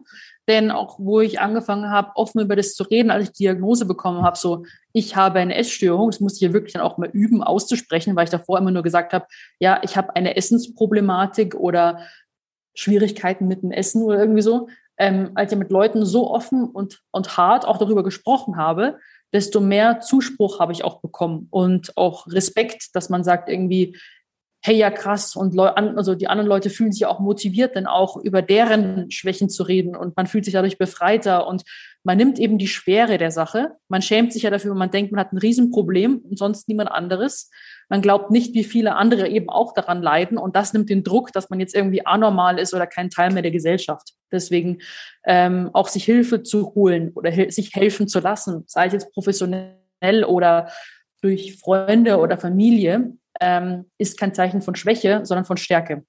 [0.52, 3.86] Denn auch wo ich angefangen habe, offen über das zu reden, als ich die Diagnose
[3.86, 7.08] bekommen habe, so ich habe eine Essstörung, das musste ich ja wirklich dann auch mal
[7.08, 9.24] üben, auszusprechen, weil ich davor immer nur gesagt habe,
[9.60, 12.00] ja, ich habe eine Essensproblematik oder
[12.74, 14.68] Schwierigkeiten mit dem Essen oder irgendwie so.
[14.98, 18.98] Ähm, als ich mit Leuten so offen und, und hart auch darüber gesprochen habe,
[19.32, 23.96] desto mehr Zuspruch habe ich auch bekommen und auch Respekt, dass man sagt irgendwie,
[24.64, 28.16] hey, ja krass, und Leu also die anderen Leute fühlen sich auch motiviert, dann auch
[28.16, 31.64] über deren Schwächen zu reden und man fühlt sich dadurch befreiter und
[32.04, 33.72] man nimmt eben die Schwere der Sache.
[33.88, 37.50] Man schämt sich ja dafür, man denkt, man hat ein Riesenproblem und sonst niemand anderes.
[37.88, 41.32] Man glaubt nicht, wie viele andere eben auch daran leiden und das nimmt den Druck,
[41.32, 44.14] dass man jetzt irgendwie anormal ist oder kein Teil mehr der Gesellschaft.
[44.30, 44.78] Deswegen
[45.24, 50.24] ähm, auch sich Hilfe zu holen oder sich helfen zu lassen, sei es jetzt professionell
[50.24, 50.70] oder
[51.20, 56.04] durch Freunde oder Familie, ähm, ist kein Zeichen von Schwäche, sondern von Stärke.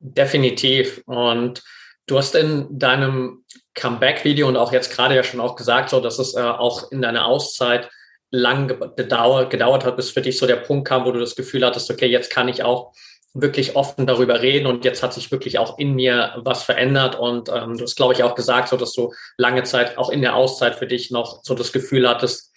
[0.00, 1.02] Definitiv.
[1.06, 1.62] Und
[2.06, 6.18] du hast in deinem Comeback-Video und auch jetzt gerade ja schon auch gesagt, so dass
[6.18, 7.90] es äh, auch in deiner Auszeit
[8.30, 11.64] lang gedauert, gedauert hat, bis für dich so der Punkt kam, wo du das Gefühl
[11.64, 12.92] hattest, okay, jetzt kann ich auch
[13.34, 17.48] wirklich offen darüber reden und jetzt hat sich wirklich auch in mir was verändert und
[17.48, 20.34] ähm, du hast, glaube ich, auch gesagt, so dass du lange Zeit auch in der
[20.36, 22.51] Auszeit für dich noch so das Gefühl hattest,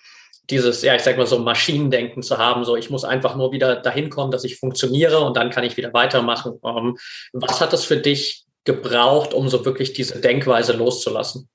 [0.49, 3.75] dieses, ja, ich sag mal so Maschinendenken zu haben, so ich muss einfach nur wieder
[3.75, 6.59] dahin kommen, dass ich funktioniere und dann kann ich wieder weitermachen.
[6.63, 6.97] Ähm,
[7.33, 11.49] was hat das für dich gebraucht, um so wirklich diese Denkweise loszulassen?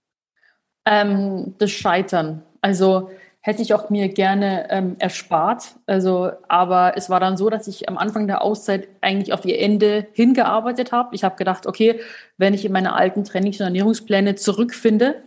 [0.86, 2.42] Ähm, das Scheitern.
[2.60, 3.10] Also
[3.42, 5.76] hätte ich auch mir gerne ähm, erspart.
[5.86, 9.58] Also, aber es war dann so, dass ich am Anfang der Auszeit eigentlich auf ihr
[9.58, 11.14] Ende hingearbeitet habe.
[11.14, 12.00] Ich habe gedacht, okay,
[12.36, 15.22] wenn ich in meine alten Trainings- und Ernährungspläne zurückfinde,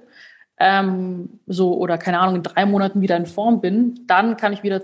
[0.63, 4.63] ähm, so oder keine Ahnung, in drei Monaten wieder in Form bin, dann kann ich
[4.63, 4.81] wieder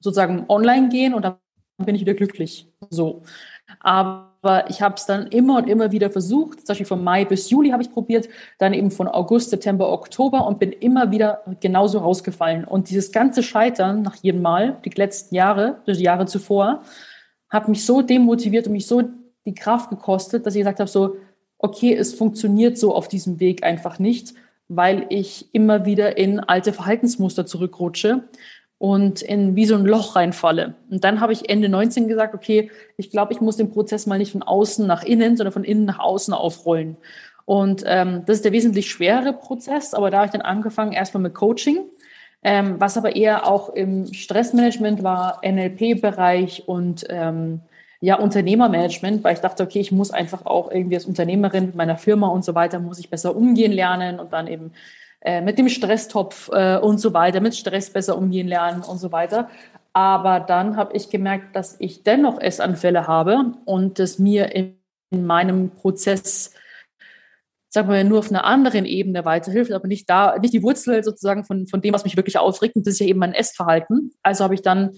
[0.00, 1.36] sozusagen online gehen und dann
[1.78, 2.66] bin ich wieder glücklich.
[2.90, 3.22] So.
[3.78, 6.58] Aber ich habe es dann immer und immer wieder versucht.
[6.58, 10.46] Zum Beispiel von Mai bis Juli habe ich probiert, dann eben von August, September, Oktober
[10.48, 12.64] und bin immer wieder genauso rausgefallen.
[12.64, 16.82] Und dieses ganze Scheitern nach jedem Mal, die letzten Jahre, die Jahre zuvor,
[17.48, 19.02] hat mich so demotiviert und mich so
[19.46, 21.16] die Kraft gekostet, dass ich gesagt habe, so,
[21.58, 24.34] okay, es funktioniert so auf diesem Weg einfach nicht
[24.72, 28.22] weil ich immer wieder in alte Verhaltensmuster zurückrutsche
[28.78, 30.74] und in wie so ein Loch reinfalle.
[30.88, 34.16] Und dann habe ich Ende 19 gesagt, okay, ich glaube, ich muss den Prozess mal
[34.16, 36.96] nicht von außen nach innen, sondern von innen nach außen aufrollen.
[37.44, 41.24] Und ähm, das ist der wesentlich schwerere Prozess, aber da habe ich dann angefangen erstmal
[41.24, 41.80] mit Coaching,
[42.44, 47.60] ähm, was aber eher auch im Stressmanagement war, NLP-Bereich und ähm,
[48.00, 51.98] ja, Unternehmermanagement, weil ich dachte, okay, ich muss einfach auch irgendwie als Unternehmerin mit meiner
[51.98, 54.72] Firma und so weiter, muss ich besser umgehen lernen und dann eben
[55.20, 59.12] äh, mit dem Stresstopf äh, und so weiter, mit Stress besser umgehen lernen und so
[59.12, 59.50] weiter.
[59.92, 64.78] Aber dann habe ich gemerkt, dass ich dennoch Essanfälle habe und das mir in,
[65.10, 66.54] in meinem Prozess
[67.72, 71.44] sagen wir nur auf einer anderen Ebene weiterhilft, aber nicht da, nicht die Wurzel sozusagen
[71.44, 74.12] von, von dem, was mich wirklich aufregt, und das ist ja eben mein Essverhalten.
[74.22, 74.96] Also habe ich dann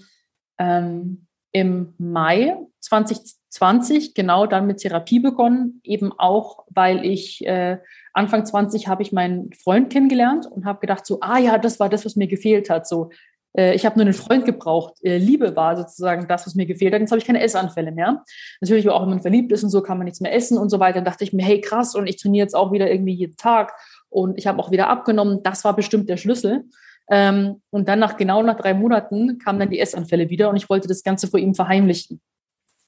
[0.57, 7.77] ähm, im Mai 2020 genau dann mit Therapie begonnen, eben auch, weil ich äh,
[8.11, 11.89] Anfang 20 habe ich meinen Freund kennengelernt und habe gedacht so, ah ja, das war
[11.89, 12.87] das, was mir gefehlt hat.
[12.87, 13.11] So,
[13.55, 14.95] äh, ich habe nur einen Freund gebraucht.
[15.03, 17.01] Äh, Liebe war sozusagen das, was mir gefehlt hat.
[17.01, 18.23] Jetzt habe ich keine Essanfälle mehr.
[18.59, 20.79] Natürlich auch, wenn man verliebt ist und so, kann man nichts mehr essen und so
[20.79, 20.95] weiter.
[20.95, 23.73] Dann dachte ich mir, hey krass, und ich trainiere jetzt auch wieder irgendwie jeden Tag
[24.09, 25.41] und ich habe auch wieder abgenommen.
[25.43, 26.65] Das war bestimmt der Schlüssel.
[27.09, 30.69] Ähm, und dann nach genau nach drei Monaten kamen dann die Essanfälle wieder und ich
[30.69, 32.21] wollte das Ganze vor ihm verheimlichen.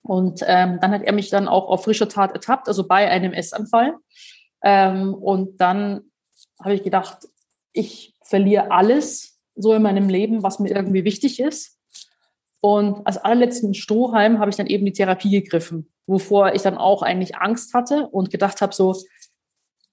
[0.01, 3.33] Und ähm, dann hat er mich dann auch auf frischer Tat ertappt, also bei einem
[3.33, 3.95] Essanfall.
[4.63, 6.01] Ähm, und dann
[6.59, 7.27] habe ich gedacht,
[7.73, 11.77] ich verliere alles so in meinem Leben, was mir irgendwie wichtig ist.
[12.61, 17.01] Und als allerletzten Strohhalm habe ich dann eben die Therapie gegriffen, wovor ich dann auch
[17.01, 18.95] eigentlich Angst hatte und gedacht habe so,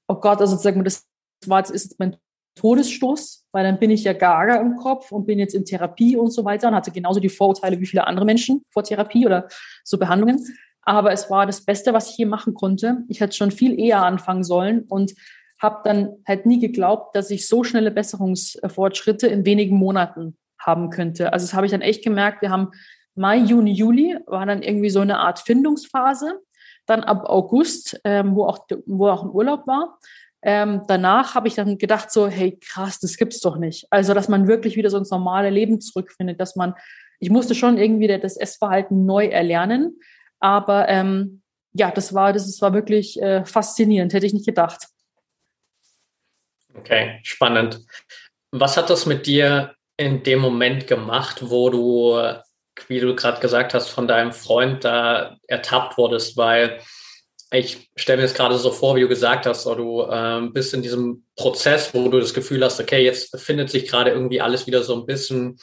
[0.08, 1.06] oh Gott, also sozusagen, das
[1.46, 2.16] war jetzt ist mein
[2.54, 6.30] Todesstoß, weil dann bin ich ja gaga im Kopf und bin jetzt in Therapie und
[6.30, 9.48] so weiter und hatte genauso die Vorurteile wie viele andere Menschen vor Therapie oder
[9.84, 10.44] so Behandlungen.
[10.82, 13.04] Aber es war das Beste, was ich hier machen konnte.
[13.08, 15.14] Ich hätte schon viel eher anfangen sollen und
[15.60, 21.32] habe dann halt nie geglaubt, dass ich so schnelle Besserungsfortschritte in wenigen Monaten haben könnte.
[21.32, 22.42] Also das habe ich dann echt gemerkt.
[22.42, 22.72] Wir haben
[23.14, 26.40] Mai, Juni, Juli war dann irgendwie so eine Art Findungsphase.
[26.86, 29.98] Dann ab August, ähm, wo, auch, wo auch ein Urlaub war.
[30.42, 33.86] Ähm, danach habe ich dann gedacht so, hey krass, das gibt's doch nicht.
[33.90, 36.74] Also dass man wirklich wieder so ins normale Leben zurückfindet, dass man,
[37.20, 40.00] ich musste schon irgendwie das Essverhalten neu erlernen,
[40.40, 41.42] aber ähm,
[41.74, 44.88] ja, das war, das, das war wirklich äh, faszinierend, hätte ich nicht gedacht.
[46.74, 47.80] Okay, spannend.
[48.50, 52.20] Was hat das mit dir in dem Moment gemacht, wo du,
[52.88, 56.36] wie du gerade gesagt hast, von deinem Freund da ertappt wurdest?
[56.36, 56.80] Weil
[57.52, 60.82] ich stelle mir das gerade so vor, wie du gesagt hast, du ähm, bist in
[60.82, 64.82] diesem Prozess, wo du das Gefühl hast, okay, jetzt findet sich gerade irgendwie alles wieder
[64.82, 65.58] so ein bisschen,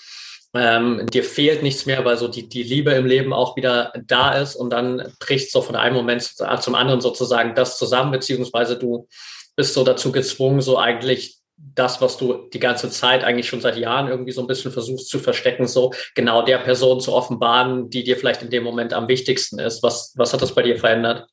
[0.53, 4.33] ähm, dir fehlt nichts mehr, weil so die, die Liebe im Leben auch wieder da
[4.33, 9.07] ist und dann bricht so von einem Moment zum anderen sozusagen das zusammen, beziehungsweise du
[9.55, 11.39] bist so dazu gezwungen, so eigentlich
[11.75, 15.09] das, was du die ganze Zeit eigentlich schon seit Jahren irgendwie so ein bisschen versuchst
[15.09, 19.07] zu verstecken, so genau der Person zu offenbaren, die dir vielleicht in dem Moment am
[19.07, 19.83] wichtigsten ist.
[19.83, 21.27] Was, was hat das bei dir verändert?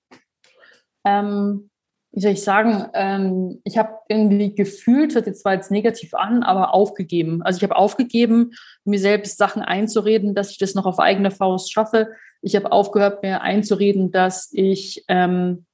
[1.06, 1.70] Ähm,
[2.12, 6.42] wie soll ich sagen, ähm, ich habe irgendwie gefühlt, hört jetzt zwar jetzt negativ an,
[6.42, 7.42] aber aufgegeben.
[7.42, 8.52] Also ich habe aufgegeben,
[8.84, 12.10] mir selbst Sachen einzureden, dass ich das noch auf eigene Faust schaffe.
[12.42, 15.66] Ich habe aufgehört, mir einzureden, dass ich, ähm,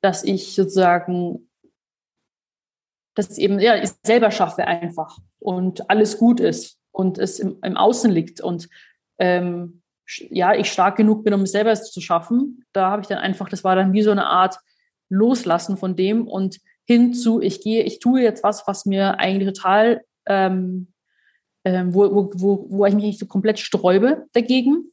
[0.00, 1.48] dass ich sozusagen
[3.14, 7.76] dass eben, ja, ich selber schaffe einfach und alles gut ist und es im, im
[7.76, 8.68] Außen liegt und
[9.18, 9.82] ähm,
[10.30, 12.64] ja, ich stark genug bin, um es selber zu schaffen.
[12.72, 14.58] Da habe ich dann einfach, das war dann wie so eine Art
[15.08, 20.02] Loslassen von dem und hinzu, ich gehe, ich tue jetzt was, was mir eigentlich total,
[20.26, 20.88] ähm,
[21.64, 24.84] ähm, wo, wo, wo, wo ich mich nicht so komplett sträube dagegen.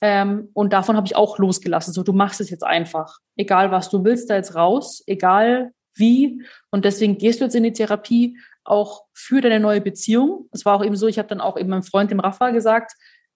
[0.00, 1.92] Ähm, und davon habe ich auch losgelassen.
[1.92, 3.18] So, du machst es jetzt einfach.
[3.36, 6.42] Egal was, du willst da jetzt raus, egal wie.
[6.70, 10.48] Und deswegen gehst du jetzt in die Therapie auch für deine neue Beziehung.
[10.52, 12.92] Es war auch eben so, ich habe dann auch eben meinem Freund, dem Rafa, gesagt,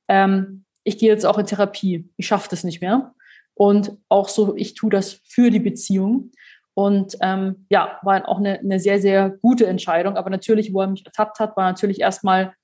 [0.09, 2.09] ähm, ich gehe jetzt auch in Therapie.
[2.17, 3.15] Ich schaffe das nicht mehr.
[3.55, 6.33] Und auch so, ich tue das für die Beziehung.
[6.75, 10.17] Und ähm, ja, war auch eine, eine sehr, sehr gute Entscheidung.
[10.17, 12.55] Aber natürlich, wo er mich ertappt hat, war natürlich erstmal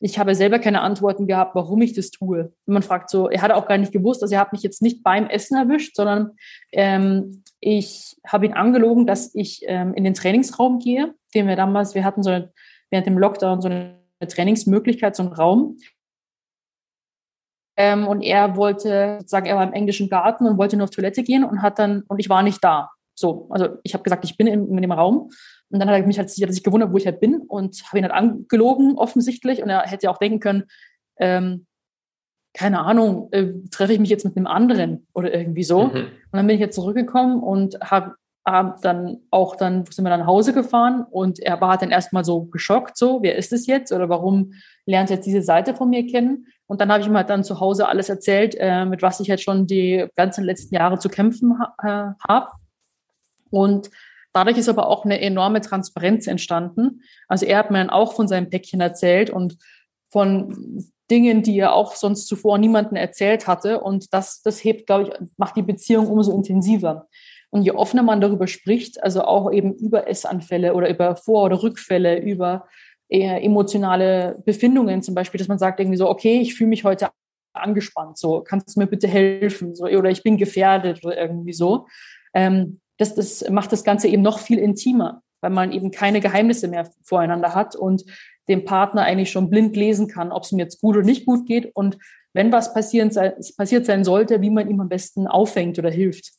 [0.00, 2.52] ich habe selber keine Antworten gehabt, warum ich das tue.
[2.66, 4.80] Und man fragt so, er hat auch gar nicht gewusst, also er hat mich jetzt
[4.80, 6.32] nicht beim Essen erwischt, sondern
[6.72, 11.94] ähm, ich habe ihn angelogen, dass ich ähm, in den Trainingsraum gehe, den wir damals,
[11.94, 12.52] wir hatten so eine,
[12.90, 15.78] während dem Lockdown so eine Trainingsmöglichkeit, so einen Raum.
[17.80, 21.22] Ähm, und er wollte, sozusagen, er war im englischen Garten und wollte nur auf Toilette
[21.22, 22.90] gehen und hat dann, und ich war nicht da.
[23.14, 25.30] So, also ich habe gesagt, ich bin in, in dem Raum
[25.70, 27.98] und dann hat er mich halt, hat sich gewundert, wo ich halt bin und habe
[27.98, 29.62] ihn halt angelogen, offensichtlich.
[29.62, 30.64] Und er hätte ja auch denken können,
[31.18, 31.66] ähm,
[32.52, 35.84] keine Ahnung, äh, treffe ich mich jetzt mit einem anderen oder irgendwie so.
[35.84, 35.92] Mhm.
[35.92, 40.20] Und dann bin ich jetzt zurückgekommen und habe hab dann auch dann sind wir dann
[40.20, 43.92] nach Hause gefahren und er war dann erstmal so geschockt, so, wer ist es jetzt
[43.92, 44.54] oder warum
[44.86, 46.46] lernt er jetzt diese Seite von mir kennen?
[46.68, 49.28] Und dann habe ich ihm halt dann zu Hause alles erzählt, äh, mit was ich
[49.28, 52.50] halt schon die ganzen letzten Jahre zu kämpfen ha äh, habe.
[53.50, 53.90] Und
[54.32, 57.02] Dadurch ist aber auch eine enorme Transparenz entstanden.
[57.26, 59.56] Also er hat mir dann auch von seinem Päckchen erzählt und
[60.10, 63.80] von Dingen, die er auch sonst zuvor niemandem erzählt hatte.
[63.80, 67.08] Und das, das hebt, glaube ich, macht die Beziehung umso intensiver.
[67.50, 71.62] Und je offener man darüber spricht, also auch eben über Essanfälle oder über Vor- oder
[71.62, 72.68] Rückfälle, über
[73.08, 77.10] eher emotionale Befindungen zum Beispiel, dass man sagt irgendwie so, okay, ich fühle mich heute
[77.52, 81.86] angespannt, so kannst du mir bitte helfen, so oder ich bin gefährdet oder irgendwie so.
[82.34, 86.68] Ähm, das, das macht das Ganze eben noch viel intimer, weil man eben keine Geheimnisse
[86.68, 88.04] mehr voreinander hat und
[88.48, 91.46] dem Partner eigentlich schon blind lesen kann, ob es ihm jetzt gut oder nicht gut
[91.46, 91.98] geht und
[92.32, 93.10] wenn was passieren,
[93.56, 96.32] passiert sein sollte, wie man ihm am besten auffängt oder hilft.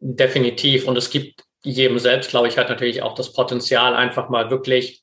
[0.00, 0.86] Definitiv.
[0.86, 5.02] Und es gibt jedem selbst, glaube ich, hat natürlich auch das Potenzial, einfach mal wirklich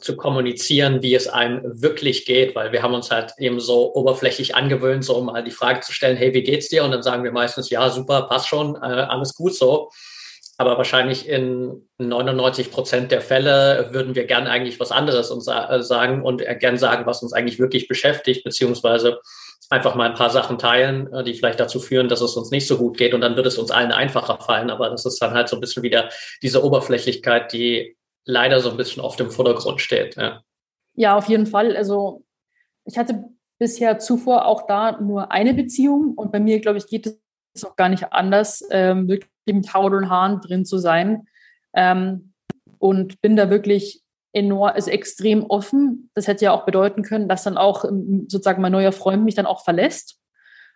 [0.00, 4.54] zu kommunizieren, wie es einem wirklich geht, weil wir haben uns halt eben so oberflächlich
[4.56, 6.82] angewöhnt, so mal die Frage zu stellen, hey, wie geht's dir?
[6.84, 9.90] Und dann sagen wir meistens, ja, super, passt schon, äh, alles gut so.
[10.58, 15.82] Aber wahrscheinlich in 99 Prozent der Fälle würden wir gern eigentlich was anderes uns äh,
[15.82, 19.20] sagen und gern sagen, was uns eigentlich wirklich beschäftigt, beziehungsweise
[19.72, 22.66] einfach mal ein paar Sachen teilen, äh, die vielleicht dazu führen, dass es uns nicht
[22.66, 24.70] so gut geht und dann wird es uns allen einfacher fallen.
[24.70, 26.10] Aber das ist dann halt so ein bisschen wieder
[26.42, 30.16] diese Oberflächlichkeit, die leider so ein bisschen auf dem Vordergrund steht.
[30.16, 30.42] Ja,
[30.94, 31.76] ja auf jeden Fall.
[31.76, 32.24] Also
[32.84, 33.24] ich hatte
[33.58, 37.06] bisher zuvor auch da nur eine Beziehung und bei mir, glaube ich, geht
[37.54, 41.26] es auch gar nicht anders, ähm, wirklich mit Haut und Haaren drin zu sein.
[41.74, 42.32] Ähm,
[42.78, 44.01] und bin da wirklich
[44.32, 46.10] enorm, ist also extrem offen.
[46.14, 49.34] Das hätte ja auch bedeuten können, dass dann auch ähm, sozusagen mein neuer Freund mich
[49.34, 50.18] dann auch verlässt.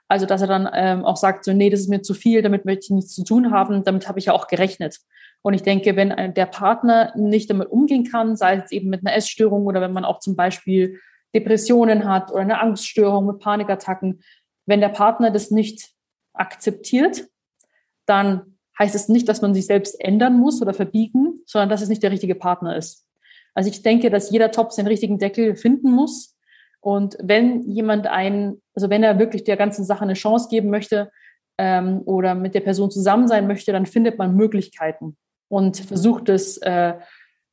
[0.08, 2.64] Also, dass er dann ähm, auch sagt, so, nee, das ist mir zu viel, damit
[2.64, 3.82] möchte ich nichts zu tun haben.
[3.82, 4.98] Damit habe ich ja auch gerechnet.
[5.42, 9.16] Und ich denke, wenn der Partner nicht damit umgehen kann, sei es eben mit einer
[9.16, 11.00] Essstörung oder wenn man auch zum Beispiel
[11.34, 14.22] Depressionen hat oder eine Angststörung mit Panikattacken,
[14.66, 15.90] wenn der Partner das nicht
[16.32, 17.28] akzeptiert,
[18.06, 21.88] dann heißt es nicht, dass man sich selbst ändern muss oder verbiegen, sondern dass es
[21.88, 23.05] nicht der richtige Partner ist.
[23.56, 26.36] Also ich denke, dass jeder Topf seinen richtigen Deckel finden muss.
[26.80, 31.10] Und wenn jemand einen, also wenn er wirklich der ganzen Sache eine Chance geben möchte
[31.56, 35.16] ähm, oder mit der Person zusammen sein möchte, dann findet man Möglichkeiten
[35.48, 36.98] und versucht es äh,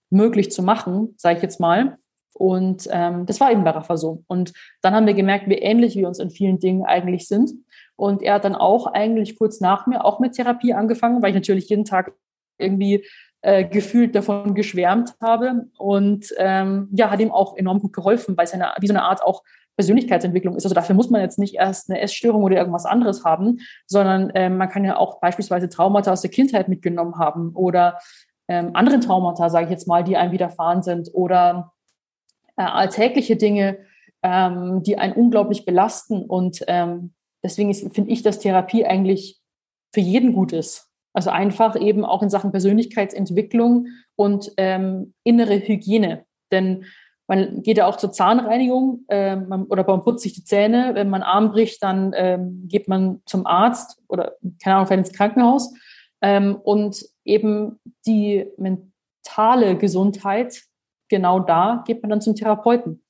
[0.09, 1.97] möglich zu machen, sage ich jetzt mal.
[2.33, 4.23] Und ähm, das war eben bei Rafa so.
[4.27, 7.51] Und dann haben wir gemerkt, wie ähnlich wir uns in vielen Dingen eigentlich sind.
[7.95, 11.35] Und er hat dann auch eigentlich kurz nach mir auch mit Therapie angefangen, weil ich
[11.35, 12.11] natürlich jeden Tag
[12.57, 13.05] irgendwie
[13.43, 15.67] äh, gefühlt davon geschwärmt habe.
[15.77, 19.03] Und ähm, ja, hat ihm auch enorm gut geholfen, weil es eine, wie so eine
[19.03, 19.43] Art auch
[19.75, 20.65] Persönlichkeitsentwicklung ist.
[20.65, 24.49] Also dafür muss man jetzt nicht erst eine Essstörung oder irgendwas anderes haben, sondern äh,
[24.49, 27.99] man kann ja auch beispielsweise Traumata aus der Kindheit mitgenommen haben oder
[28.47, 31.73] ähm, andere Traumata, sage ich jetzt mal, die einem widerfahren sind oder
[32.55, 33.79] äh, alltägliche Dinge,
[34.21, 36.23] ähm, die einen unglaublich belasten.
[36.23, 39.41] Und ähm, deswegen finde ich, dass Therapie eigentlich
[39.91, 40.92] für jeden gut ist.
[41.13, 46.25] Also einfach eben auch in Sachen Persönlichkeitsentwicklung und ähm, innere Hygiene.
[46.51, 46.85] Denn
[47.27, 50.91] man geht ja auch zur Zahnreinigung äh, man, oder man putzt sich die Zähne.
[50.93, 55.17] Wenn man Arm bricht, dann ähm, geht man zum Arzt oder, keine Ahnung, vielleicht ins
[55.17, 55.73] Krankenhaus.
[56.21, 60.63] Ähm, und eben die mentale Gesundheit
[61.09, 63.03] genau da geht man dann zum Therapeuten.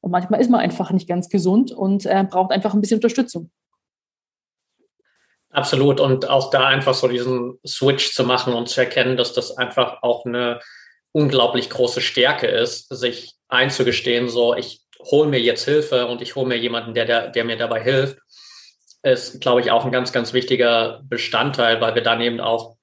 [0.00, 3.50] Und manchmal ist man einfach nicht ganz gesund und äh, braucht einfach ein bisschen Unterstützung.
[5.50, 6.00] Absolut.
[6.00, 10.02] Und auch da einfach so diesen Switch zu machen und zu erkennen, dass das einfach
[10.02, 10.60] auch eine
[11.12, 16.46] unglaublich große Stärke ist, sich einzugestehen, so ich hole mir jetzt Hilfe und ich hole
[16.46, 18.18] mir jemanden, der, der, der mir dabei hilft,
[19.02, 22.76] ist, glaube ich, auch ein ganz, ganz wichtiger Bestandteil, weil wir dann eben auch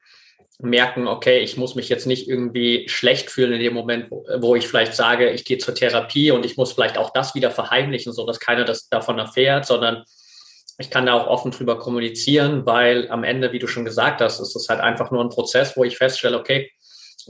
[0.60, 4.68] merken, okay, ich muss mich jetzt nicht irgendwie schlecht fühlen in dem Moment, wo ich
[4.68, 8.26] vielleicht sage, ich gehe zur Therapie und ich muss vielleicht auch das wieder verheimlichen, so
[8.26, 10.06] dass keiner das davon erfährt, sondern
[10.78, 14.40] ich kann da auch offen drüber kommunizieren, weil am Ende, wie du schon gesagt hast,
[14.40, 16.72] ist es halt einfach nur ein Prozess, wo ich feststelle, okay,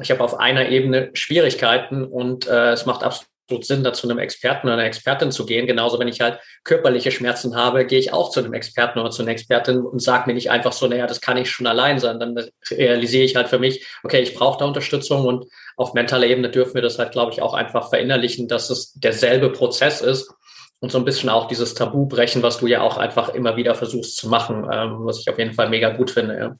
[0.01, 4.17] ich habe auf einer Ebene Schwierigkeiten und äh, es macht absolut Sinn, da zu einem
[4.17, 5.67] Experten oder einer Expertin zu gehen.
[5.67, 9.21] Genauso, wenn ich halt körperliche Schmerzen habe, gehe ich auch zu einem Experten oder zu
[9.21, 12.19] einer Expertin und sage mir nicht einfach so, naja, das kann ich schon allein sein.
[12.19, 12.35] Dann
[12.71, 15.45] realisiere ich halt für mich, okay, ich brauche da Unterstützung und
[15.77, 19.51] auf mentaler Ebene dürfen wir das halt, glaube ich, auch einfach verinnerlichen, dass es derselbe
[19.51, 20.33] Prozess ist
[20.79, 23.75] und so ein bisschen auch dieses Tabu brechen, was du ja auch einfach immer wieder
[23.75, 26.37] versuchst zu machen, ähm, was ich auf jeden Fall mega gut finde.
[26.37, 26.55] Ja.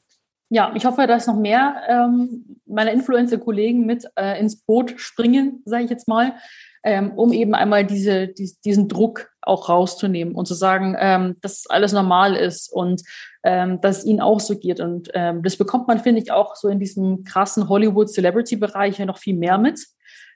[0.50, 5.86] Ja, ich hoffe, dass noch mehr ähm, meiner Influencer-Kollegen mit äh, ins Boot springen, sage
[5.86, 6.36] ich jetzt mal,
[6.84, 11.66] ähm, um eben einmal diese, die, diesen Druck auch rauszunehmen und zu sagen, ähm, dass
[11.68, 13.02] alles normal ist und
[13.44, 14.80] ähm, dass es ihnen auch so geht.
[14.80, 19.18] Und ähm, das bekommt man, finde ich, auch so in diesem krassen Hollywood-Celebrity-Bereich ja noch
[19.18, 19.84] viel mehr mit,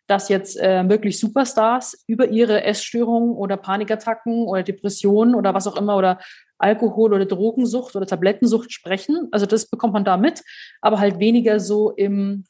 [0.09, 5.77] dass jetzt äh, wirklich Superstars über ihre Essstörungen oder Panikattacken oder Depressionen oder was auch
[5.77, 6.19] immer oder
[6.57, 9.27] Alkohol- oder Drogensucht oder Tablettensucht sprechen.
[9.31, 10.43] Also das bekommt man da mit,
[10.81, 12.45] aber halt weniger so im,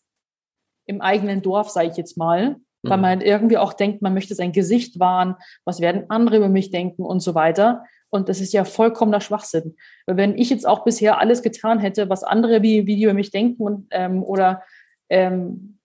[0.86, 3.02] im eigenen Dorf, sage ich jetzt mal, weil mhm.
[3.02, 7.04] man irgendwie auch denkt, man möchte sein Gesicht wahren, was werden andere über mich denken
[7.04, 7.84] und so weiter.
[8.10, 9.76] Und das ist ja vollkommener Schwachsinn.
[10.08, 13.14] Weil wenn ich jetzt auch bisher alles getan hätte, was andere wie, wie die über
[13.14, 14.64] mich denken und, ähm, oder
[15.10, 15.79] ähm,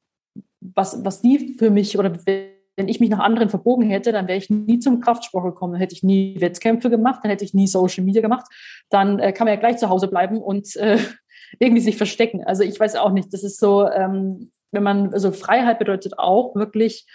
[0.74, 4.38] was, was die für mich oder wenn ich mich nach anderen verbogen hätte, dann wäre
[4.38, 7.66] ich nie zum Kraftsport gekommen, dann hätte ich nie Wettkämpfe gemacht, dann hätte ich nie
[7.68, 8.46] Social Media gemacht.
[8.90, 10.98] Dann äh, kann man ja gleich zu Hause bleiben und äh,
[11.58, 12.42] irgendwie sich verstecken.
[12.44, 16.56] Also ich weiß auch nicht, das ist so, ähm, wenn man, also Freiheit bedeutet auch
[16.56, 17.06] wirklich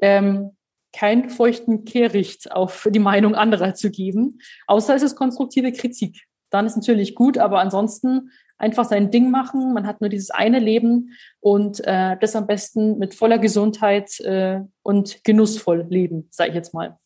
[0.00, 0.52] ähm,
[0.94, 6.22] keinen feuchten Kehricht auf die Meinung anderer zu geben, außer es ist konstruktive Kritik.
[6.50, 8.30] Dann ist natürlich gut, aber ansonsten
[8.62, 9.74] einfach sein Ding machen.
[9.74, 11.10] Man hat nur dieses eine Leben
[11.40, 16.72] und äh, das am besten mit voller Gesundheit äh, und genussvoll leben, sage ich jetzt
[16.72, 16.96] mal.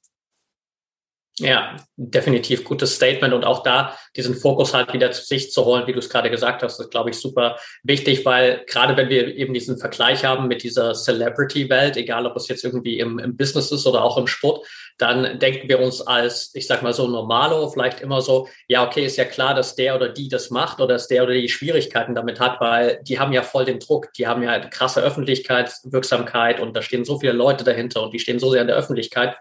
[1.38, 5.86] Ja, definitiv gutes Statement und auch da diesen Fokus halt wieder zu sich zu holen,
[5.86, 9.36] wie du es gerade gesagt hast, ist, glaube ich, super wichtig, weil gerade wenn wir
[9.36, 13.70] eben diesen Vergleich haben mit dieser Celebrity-Welt, egal ob es jetzt irgendwie im, im Business
[13.70, 14.66] ist oder auch im Sport,
[14.96, 19.04] dann denken wir uns als, ich sag mal so normalo, vielleicht immer so, ja, okay,
[19.04, 22.14] ist ja klar, dass der oder die das macht oder dass der oder die Schwierigkeiten
[22.14, 26.60] damit hat, weil die haben ja voll den Druck, die haben ja eine krasse Öffentlichkeitswirksamkeit
[26.60, 29.36] und da stehen so viele Leute dahinter und die stehen so sehr in der Öffentlichkeit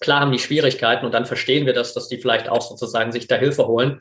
[0.00, 3.26] klar haben die Schwierigkeiten und dann verstehen wir das, dass die vielleicht auch sozusagen sich
[3.26, 4.00] da Hilfe holen.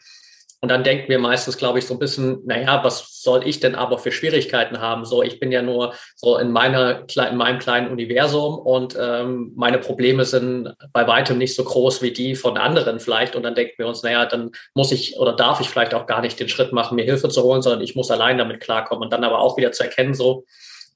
[0.64, 3.76] Und dann denken wir meistens, glaube ich, so ein bisschen, naja, was soll ich denn
[3.76, 5.04] aber für Schwierigkeiten haben?
[5.04, 9.78] So, ich bin ja nur so in meiner in meinem kleinen Universum und ähm, meine
[9.78, 13.36] Probleme sind bei weitem nicht so groß wie die von anderen vielleicht.
[13.36, 16.22] Und dann denken wir uns, naja, dann muss ich oder darf ich vielleicht auch gar
[16.22, 19.04] nicht den Schritt machen, mir Hilfe zu holen, sondern ich muss allein damit klarkommen.
[19.04, 20.46] Und dann aber auch wieder zu erkennen, so,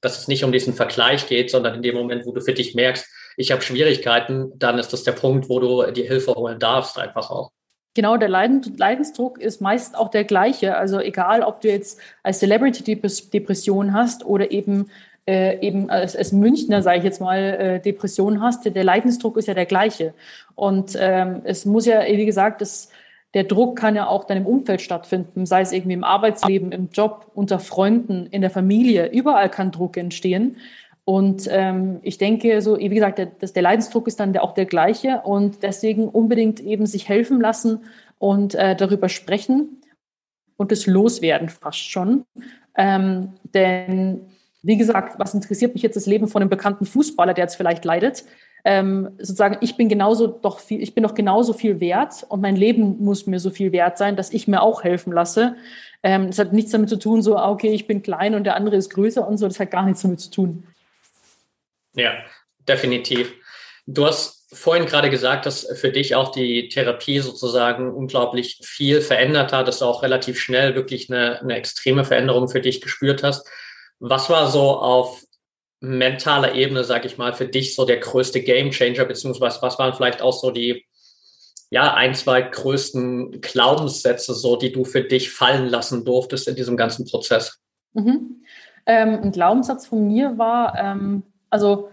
[0.00, 2.74] dass es nicht um diesen Vergleich geht, sondern in dem Moment, wo du für dich
[2.74, 3.06] merkst,
[3.38, 7.30] ich habe Schwierigkeiten, dann ist das der Punkt, wo du dir Hilfe holen darfst, einfach
[7.30, 7.52] auch.
[7.94, 10.76] Genau, der Leidensdruck ist meist auch der gleiche.
[10.76, 13.00] Also egal, ob du jetzt als Celebrity
[13.32, 14.90] Depression hast oder eben
[15.28, 19.46] äh, eben als, als Münchner, sage ich jetzt mal, äh, Depression hast, der Leidensdruck ist
[19.46, 20.14] ja der gleiche.
[20.54, 22.88] Und ähm, es muss ja, wie gesagt, das,
[23.34, 26.88] der Druck kann ja auch dann im Umfeld stattfinden, sei es irgendwie im Arbeitsleben, im
[26.92, 29.10] Job, unter Freunden, in der Familie.
[29.10, 30.56] Überall kann Druck entstehen.
[31.08, 34.52] Und ähm, ich denke, so wie gesagt, der, das, der Leidensdruck ist dann der, auch
[34.52, 37.86] der gleiche und deswegen unbedingt eben sich helfen lassen
[38.18, 39.80] und äh, darüber sprechen
[40.58, 42.26] und es loswerden fast schon.
[42.76, 44.20] Ähm, denn
[44.60, 47.86] wie gesagt, was interessiert mich jetzt das Leben von einem bekannten Fußballer, der jetzt vielleicht
[47.86, 48.26] leidet?
[48.66, 52.56] Ähm, sozusagen, ich bin genauso doch viel, ich bin doch genauso viel wert und mein
[52.56, 55.56] Leben muss mir so viel wert sein, dass ich mir auch helfen lasse.
[56.02, 58.56] Ähm, das hat nichts damit zu tun, so, ah, okay, ich bin klein und der
[58.56, 60.64] andere ist größer und so, das hat gar nichts damit zu tun.
[61.94, 62.12] Ja,
[62.58, 63.32] definitiv.
[63.86, 69.52] Du hast vorhin gerade gesagt, dass für dich auch die Therapie sozusagen unglaublich viel verändert
[69.52, 73.46] hat, dass du auch relativ schnell wirklich eine, eine extreme Veränderung für dich gespürt hast.
[73.98, 75.22] Was war so auf
[75.80, 80.22] mentaler Ebene, sag ich mal, für dich so der größte Gamechanger, beziehungsweise was waren vielleicht
[80.22, 80.84] auch so die
[81.70, 86.76] ja, ein, zwei größten Glaubenssätze, so die du für dich fallen lassen durftest in diesem
[86.76, 87.60] ganzen Prozess?
[87.92, 88.42] Mhm.
[88.86, 91.90] Ähm, ein Glaubenssatz von mir war, ähm, also,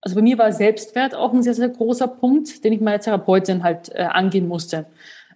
[0.00, 3.62] also bei mir war Selbstwert auch ein sehr, sehr großer Punkt, den ich meiner Therapeutin
[3.62, 4.86] halt äh, angehen musste.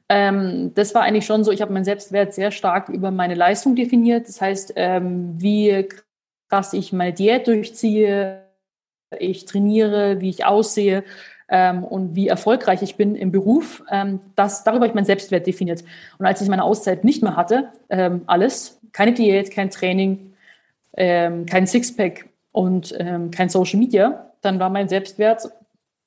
[0.09, 3.75] Ähm, das war eigentlich schon so, ich habe meinen Selbstwert sehr stark über meine Leistung
[3.75, 4.29] definiert.
[4.29, 5.89] Das heißt, ähm, wie
[6.49, 8.43] krass ich meine Diät durchziehe,
[9.19, 11.05] ich trainiere, wie ich aussehe
[11.49, 13.83] ähm, und wie erfolgreich ich bin im Beruf.
[13.91, 15.83] Ähm, das, darüber habe ich meinen Selbstwert definiert.
[16.19, 20.35] Und als ich meine Auszeit nicht mehr hatte, ähm, alles, keine Diät, kein Training,
[20.97, 25.51] ähm, kein Sixpack, und ähm, kein Social Media, dann war mein Selbstwert,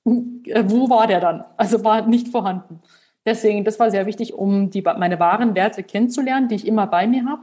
[0.05, 1.43] äh, wo war der dann?
[1.57, 2.81] Also war nicht vorhanden.
[3.25, 7.07] Deswegen, das war sehr wichtig, um die, meine wahren Werte kennenzulernen, die ich immer bei
[7.07, 7.41] mir habe.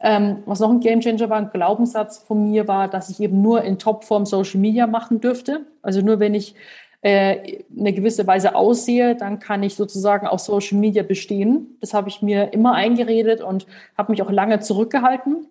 [0.00, 3.62] Ähm, was noch ein Gamechanger war, ein Glaubenssatz von mir war, dass ich eben nur
[3.62, 5.66] in Topform Social Media machen dürfte.
[5.82, 6.54] Also nur wenn ich
[7.02, 11.76] äh, eine gewisse Weise aussehe, dann kann ich sozusagen auf Social Media bestehen.
[11.80, 15.46] Das habe ich mir immer eingeredet und habe mich auch lange zurückgehalten.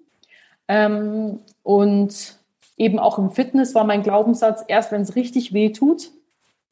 [0.70, 2.37] Ähm, und
[2.78, 6.12] eben auch im Fitness war mein Glaubenssatz, erst wenn es richtig weh tut,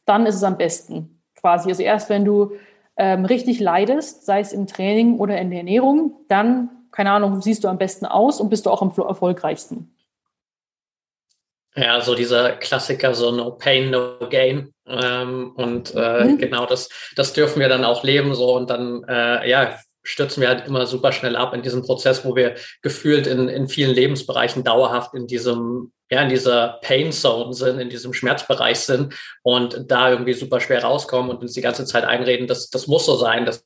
[0.05, 1.21] dann ist es am besten.
[1.35, 1.69] Quasi.
[1.69, 2.53] Also erst wenn du
[2.97, 7.63] ähm, richtig leidest, sei es im Training oder in der Ernährung, dann, keine Ahnung, siehst
[7.63, 9.91] du am besten aus und bist du auch am erfolgreichsten.
[11.75, 14.73] Ja, so dieser Klassiker, so no pain, no gain.
[14.87, 16.37] Ähm, und äh, mhm.
[16.37, 16.87] genau das,
[17.17, 20.85] das dürfen wir dann auch leben so und dann, äh, ja, stürzen wir halt immer
[20.85, 25.27] super schnell ab in diesem Prozess, wo wir gefühlt in, in vielen Lebensbereichen dauerhaft in
[25.27, 30.59] diesem, ja, in dieser Pain Zone sind, in diesem Schmerzbereich sind und da irgendwie super
[30.59, 33.65] schwer rauskommen und uns die ganze Zeit einreden, dass das muss so sein, das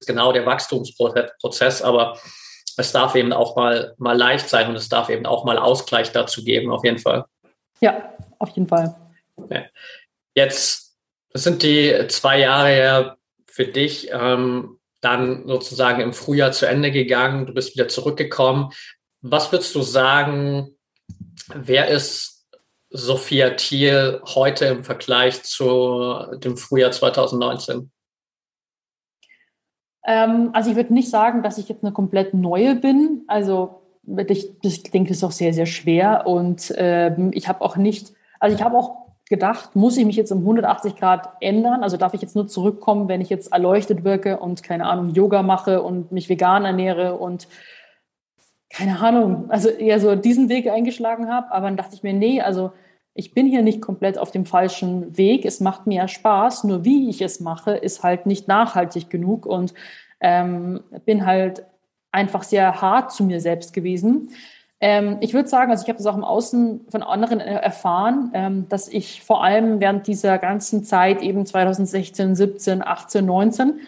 [0.00, 2.18] ist genau der Wachstumsprozess, aber
[2.76, 6.12] es darf eben auch mal, mal leicht sein und es darf eben auch mal Ausgleich
[6.12, 7.24] dazu geben, auf jeden Fall.
[7.80, 8.94] Ja, auf jeden Fall.
[9.36, 9.66] Okay.
[10.34, 10.96] Jetzt
[11.32, 13.16] sind die zwei Jahre ja
[13.46, 18.72] für dich ähm, dann sozusagen im Frühjahr zu Ende gegangen, du bist wieder zurückgekommen.
[19.22, 20.76] Was würdest du sagen,
[21.54, 22.46] wer ist
[22.90, 27.90] Sophia Thiel heute im Vergleich zu dem Frühjahr 2019?
[30.06, 33.22] Ähm, also ich würde nicht sagen, dass ich jetzt eine komplett neue bin.
[33.28, 33.82] Also
[34.28, 36.26] ich, ich denke, das ist auch sehr, sehr schwer.
[36.26, 40.32] Und ähm, ich habe auch nicht, also ich habe auch gedacht, muss ich mich jetzt
[40.32, 41.84] um 180 Grad ändern?
[41.84, 45.42] Also darf ich jetzt nur zurückkommen, wenn ich jetzt erleuchtet wirke und keine Ahnung, Yoga
[45.42, 47.46] mache und mich vegan ernähre und
[48.70, 51.50] keine Ahnung, also eher so diesen Weg eingeschlagen habe.
[51.52, 52.72] Aber dann dachte ich mir, nee, also
[53.14, 55.44] ich bin hier nicht komplett auf dem falschen Weg.
[55.44, 59.44] Es macht mir ja Spaß, nur wie ich es mache, ist halt nicht nachhaltig genug
[59.44, 59.74] und
[60.20, 61.64] ähm, bin halt
[62.12, 64.30] einfach sehr hart zu mir selbst gewesen.
[64.80, 68.30] Ähm, ich würde sagen, also ich habe das auch im Außen von anderen äh, erfahren,
[68.32, 73.80] ähm, dass ich vor allem während dieser ganzen Zeit, eben 2016, 17, 18, 19,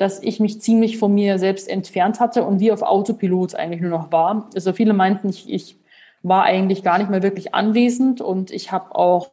[0.00, 3.90] dass ich mich ziemlich von mir selbst entfernt hatte und wie auf Autopilot eigentlich nur
[3.90, 4.48] noch war.
[4.54, 5.76] Also viele meinten, ich, ich
[6.22, 9.32] war eigentlich gar nicht mehr wirklich anwesend und ich habe auch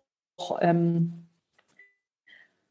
[0.59, 1.27] ähm,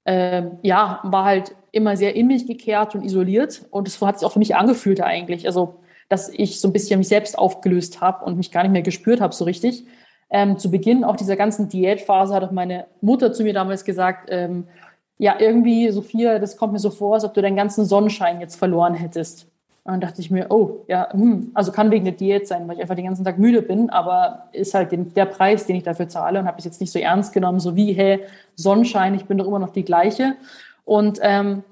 [0.04, 3.62] äh, ja, war halt immer sehr in mich gekehrt und isoliert.
[3.70, 5.46] Und es hat sich auch für mich angefühlt eigentlich.
[5.46, 5.80] Also,
[6.10, 9.22] dass ich so ein bisschen mich selbst aufgelöst habe und mich gar nicht mehr gespürt
[9.22, 9.86] habe so richtig.
[10.28, 14.28] Ähm, zu Beginn auch dieser ganzen Diätphase hat auch meine Mutter zu mir damals gesagt,
[14.30, 14.66] ähm,
[15.18, 18.56] ja, irgendwie, Sophia, das kommt mir so vor, als ob du deinen ganzen Sonnenschein jetzt
[18.56, 19.46] verloren hättest.
[19.84, 22.76] Und dann dachte ich mir, oh, ja, hm, also kann wegen der Diät sein, weil
[22.76, 25.84] ich einfach den ganzen Tag müde bin, aber ist halt den, der Preis, den ich
[25.84, 28.24] dafür zahle und habe es jetzt nicht so ernst genommen, so wie, hey,
[28.56, 30.34] Sonnenschein, ich bin doch immer noch die gleiche.
[30.84, 31.62] Und ähm,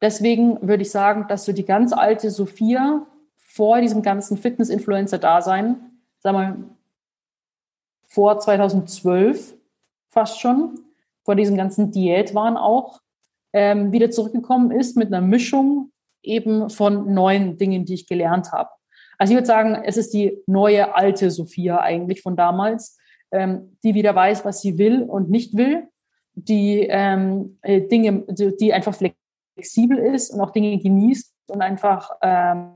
[0.00, 5.76] deswegen würde ich sagen, dass so die ganz alte Sophia vor diesem ganzen Fitness-Influencer-Dasein,
[6.20, 6.56] sagen wir
[8.06, 9.54] vor 2012
[10.08, 10.80] fast schon,
[11.28, 13.02] vor diesem ganzen Diätwahn auch,
[13.52, 18.70] ähm, wieder zurückgekommen ist mit einer Mischung eben von neuen Dingen, die ich gelernt habe.
[19.18, 22.96] Also ich würde sagen, es ist die neue alte Sophia eigentlich von damals,
[23.30, 25.88] ähm, die wieder weiß, was sie will und nicht will,
[26.32, 28.24] die ähm, äh, Dinge,
[28.58, 28.96] die einfach
[29.54, 32.70] flexibel ist und auch Dinge genießt und einfach ähm,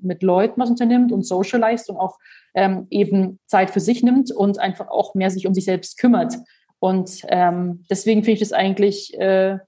[0.00, 2.18] mit Leuten was unternimmt und socialized und auch
[2.54, 6.36] ähm, eben Zeit für sich nimmt und einfach auch mehr sich um sich selbst kümmert.
[6.86, 9.58] Und ähm, deswegen finde ich das eigentlich äh,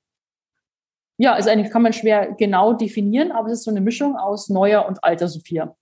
[1.19, 4.49] ja, ist eigentlich, kann man schwer genau definieren, aber es ist so eine Mischung aus
[4.49, 5.77] neuer und alter Sophia.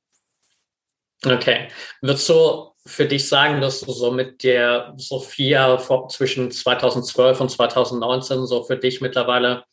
[1.24, 1.68] Okay.
[2.00, 5.78] Würdest du für dich sagen, dass du so mit der Sophia
[6.08, 9.64] zwischen 2012 und 2019 so für dich mittlerweile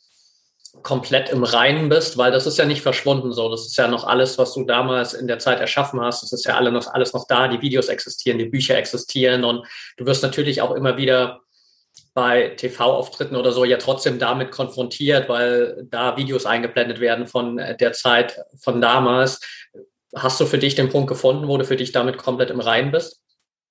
[0.82, 3.49] komplett im Reinen bist, weil das ist ja nicht verschwunden so.
[3.49, 6.24] Das ist ja noch alles, was du damals in der Zeit erschaffen hast.
[6.24, 7.47] Das ist ja alle noch, alles noch da.
[7.47, 9.66] Die Videos existieren, die Bücher existieren und
[9.97, 11.43] du wirst natürlich auch immer wieder
[12.14, 17.76] bei TV-Auftritten oder so ja trotzdem damit konfrontiert, weil da Videos eingeblendet werden von äh,
[17.76, 19.41] der Zeit von damals.
[20.16, 22.91] Hast du für dich den Punkt gefunden, wo du für dich damit komplett im Reinen
[22.91, 23.24] bist?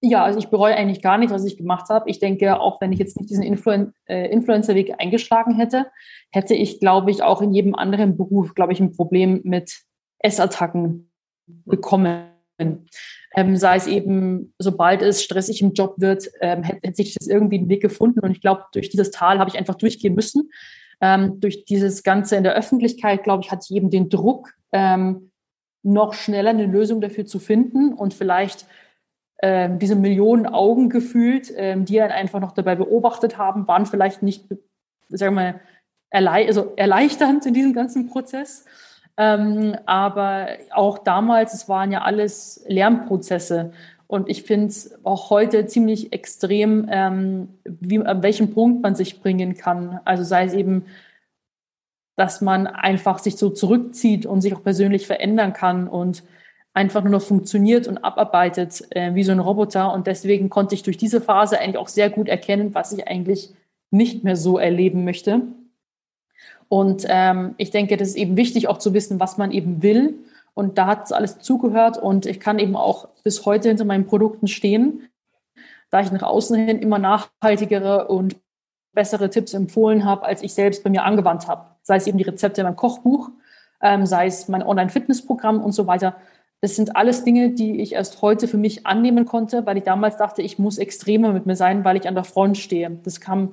[0.04, 2.10] Ja, also ich bereue eigentlich gar nicht, was ich gemacht habe.
[2.10, 5.86] Ich denke, auch wenn ich jetzt nicht diesen Influen äh, Influencer-Weg eingeschlagen hätte,
[6.32, 9.82] hätte ich, glaube ich, auch in jedem anderen Beruf, glaube ich, ein Problem mit
[10.18, 11.12] Essattacken
[11.46, 12.24] bekommen
[13.34, 17.26] ähm, sei es eben, sobald es stressig im Job wird, ähm, hätte, hätte sich das
[17.26, 18.20] irgendwie einen Weg gefunden.
[18.20, 20.50] Und ich glaube, durch dieses Tal habe ich einfach durchgehen müssen.
[21.00, 25.30] Ähm, durch dieses Ganze in der Öffentlichkeit, glaube ich, ich eben den Druck, ähm,
[25.82, 28.66] noch schneller eine Lösung dafür zu finden und vielleicht
[29.42, 34.22] ähm, diese Millionen Augen gefühlt, ähm, die einen einfach noch dabei beobachtet haben, waren vielleicht
[34.22, 34.46] nicht,
[35.08, 35.60] sagen wir mal,
[36.10, 38.64] erlei also erleichternd in diesem ganzen Prozess.
[39.16, 43.72] Ähm, aber auch damals, es waren ja alles Lernprozesse.
[44.06, 49.20] Und ich finde es auch heute ziemlich extrem, ähm, wie, an welchem Punkt man sich
[49.20, 50.00] bringen kann.
[50.04, 50.84] Also sei es eben,
[52.16, 56.24] dass man einfach sich so zurückzieht und sich auch persönlich verändern kann und
[56.74, 59.92] einfach nur noch funktioniert und abarbeitet äh, wie so ein Roboter.
[59.92, 63.54] Und deswegen konnte ich durch diese Phase eigentlich auch sehr gut erkennen, was ich eigentlich
[63.90, 65.42] nicht mehr so erleben möchte.
[66.72, 70.24] Und ähm, ich denke, das ist eben wichtig, auch zu wissen, was man eben will.
[70.54, 71.98] Und da hat es alles zugehört.
[71.98, 75.06] Und ich kann eben auch bis heute hinter meinen Produkten stehen,
[75.90, 78.36] da ich nach außen hin immer nachhaltigere und
[78.94, 81.76] bessere Tipps empfohlen habe, als ich selbst bei mir angewandt habe.
[81.82, 83.28] Sei es eben die Rezepte in meinem Kochbuch,
[83.82, 86.16] ähm, sei es mein Online-Fitness-Programm und so weiter.
[86.62, 90.16] Das sind alles Dinge, die ich erst heute für mich annehmen konnte, weil ich damals
[90.16, 92.98] dachte, ich muss extremer mit mir sein, weil ich an der Front stehe.
[93.04, 93.52] Das kam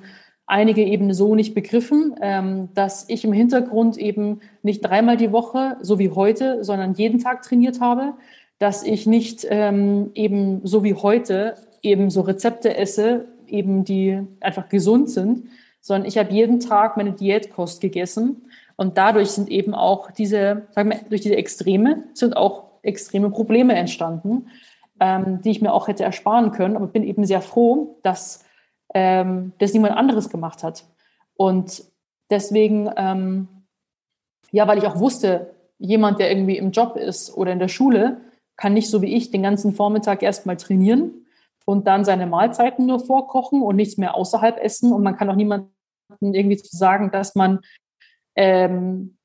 [0.50, 5.76] einige eben so nicht begriffen, ähm, dass ich im Hintergrund eben nicht dreimal die Woche,
[5.80, 8.14] so wie heute, sondern jeden Tag trainiert habe,
[8.58, 14.68] dass ich nicht ähm, eben so wie heute eben so Rezepte esse, eben die einfach
[14.68, 15.44] gesund sind,
[15.80, 18.42] sondern ich habe jeden Tag meine Diätkost gegessen
[18.76, 23.74] und dadurch sind eben auch diese, sagen wir, durch diese Extreme sind auch extreme Probleme
[23.74, 24.48] entstanden,
[24.98, 26.76] ähm, die ich mir auch hätte ersparen können.
[26.76, 28.44] Aber bin eben sehr froh, dass
[28.94, 30.84] ähm, das niemand anderes gemacht hat.
[31.34, 31.84] Und
[32.30, 33.48] deswegen, ähm,
[34.50, 38.20] ja, weil ich auch wusste, jemand, der irgendwie im Job ist oder in der Schule,
[38.56, 41.26] kann nicht so wie ich den ganzen Vormittag erstmal trainieren
[41.64, 44.92] und dann seine Mahlzeiten nur vorkochen und nichts mehr außerhalb essen.
[44.92, 45.70] Und man kann auch niemandem
[46.20, 47.60] irgendwie zu sagen, dass man
[48.36, 49.16] ähm,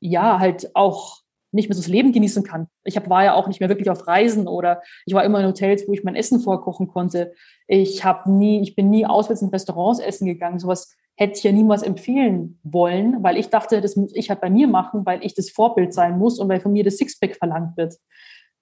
[0.00, 1.22] ja halt auch
[1.52, 2.68] nicht mehr so das Leben genießen kann.
[2.84, 5.46] Ich hab, war ja auch nicht mehr wirklich auf Reisen oder ich war immer in
[5.46, 7.32] Hotels, wo ich mein Essen vorkochen konnte.
[7.66, 10.58] Ich habe nie, ich bin nie auswärts in Restaurants essen gegangen.
[10.58, 14.50] Sowas hätte ich ja niemals empfehlen wollen, weil ich dachte, das muss ich halt bei
[14.50, 17.76] mir machen, weil ich das Vorbild sein muss und weil von mir das Sixpack verlangt
[17.76, 17.96] wird.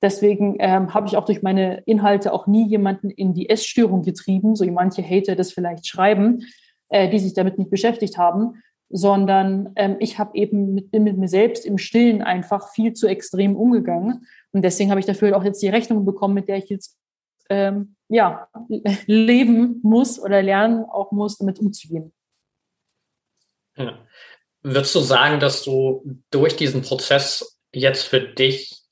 [0.02, 4.54] Deswegen ähm, habe ich auch durch meine Inhalte auch nie jemanden in die Essstörung getrieben,
[4.54, 6.42] so wie manche Hater das vielleicht schreiben,
[6.90, 11.28] äh, die sich damit nicht beschäftigt haben, sondern ähm, ich habe eben mit, mit mir
[11.28, 14.26] selbst im Stillen einfach viel zu extrem umgegangen.
[14.52, 16.96] Und deswegen habe ich dafür auch jetzt die Rechnung bekommen, mit der ich jetzt
[17.48, 18.48] ähm, ja,
[19.06, 22.12] leben muss oder lernen auch muss, damit umzugehen.
[23.76, 23.98] Ja.
[24.62, 28.82] Würdest du sagen, dass du durch diesen Prozess jetzt für dich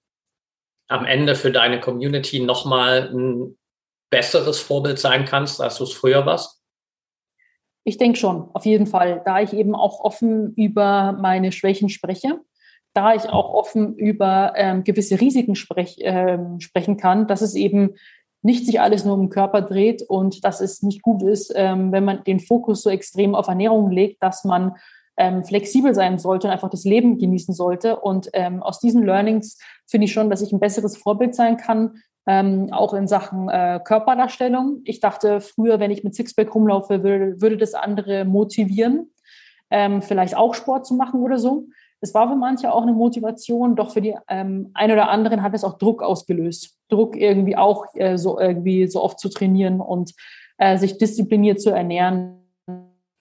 [0.88, 3.59] am Ende für deine Community nochmal ein
[4.11, 6.63] besseres Vorbild sein kannst, als du es früher warst?
[7.85, 12.41] Ich denke schon, auf jeden Fall, da ich eben auch offen über meine Schwächen spreche,
[12.95, 17.97] da ich auch offen über ähm, gewisse Risiken sprech, ähm, sprechen kann, dass es eben
[18.41, 21.93] nicht sich alles nur um den Körper dreht und dass es nicht gut ist, ähm,
[21.93, 24.76] wenn man den Fokus so extrem auf Ernährung legt, dass man
[25.16, 27.97] ähm, flexibel sein sollte und einfach das Leben genießen sollte.
[28.01, 32.03] Und ähm, aus diesen Learnings finde ich schon, dass ich ein besseres Vorbild sein kann,
[32.27, 34.81] ähm, auch in Sachen äh, Körperdarstellung.
[34.85, 39.11] Ich dachte früher, wenn ich mit Sixpack rumlaufe, würde, würde das andere motivieren,
[39.70, 41.66] ähm, vielleicht auch Sport zu machen oder so.
[42.01, 45.55] Es war für manche auch eine Motivation, doch für die ähm, ein oder anderen hat
[45.55, 46.79] es auch Druck ausgelöst.
[46.89, 50.12] Druck irgendwie auch äh, so irgendwie so oft zu trainieren und
[50.59, 52.41] äh, sich diszipliniert zu ernähren.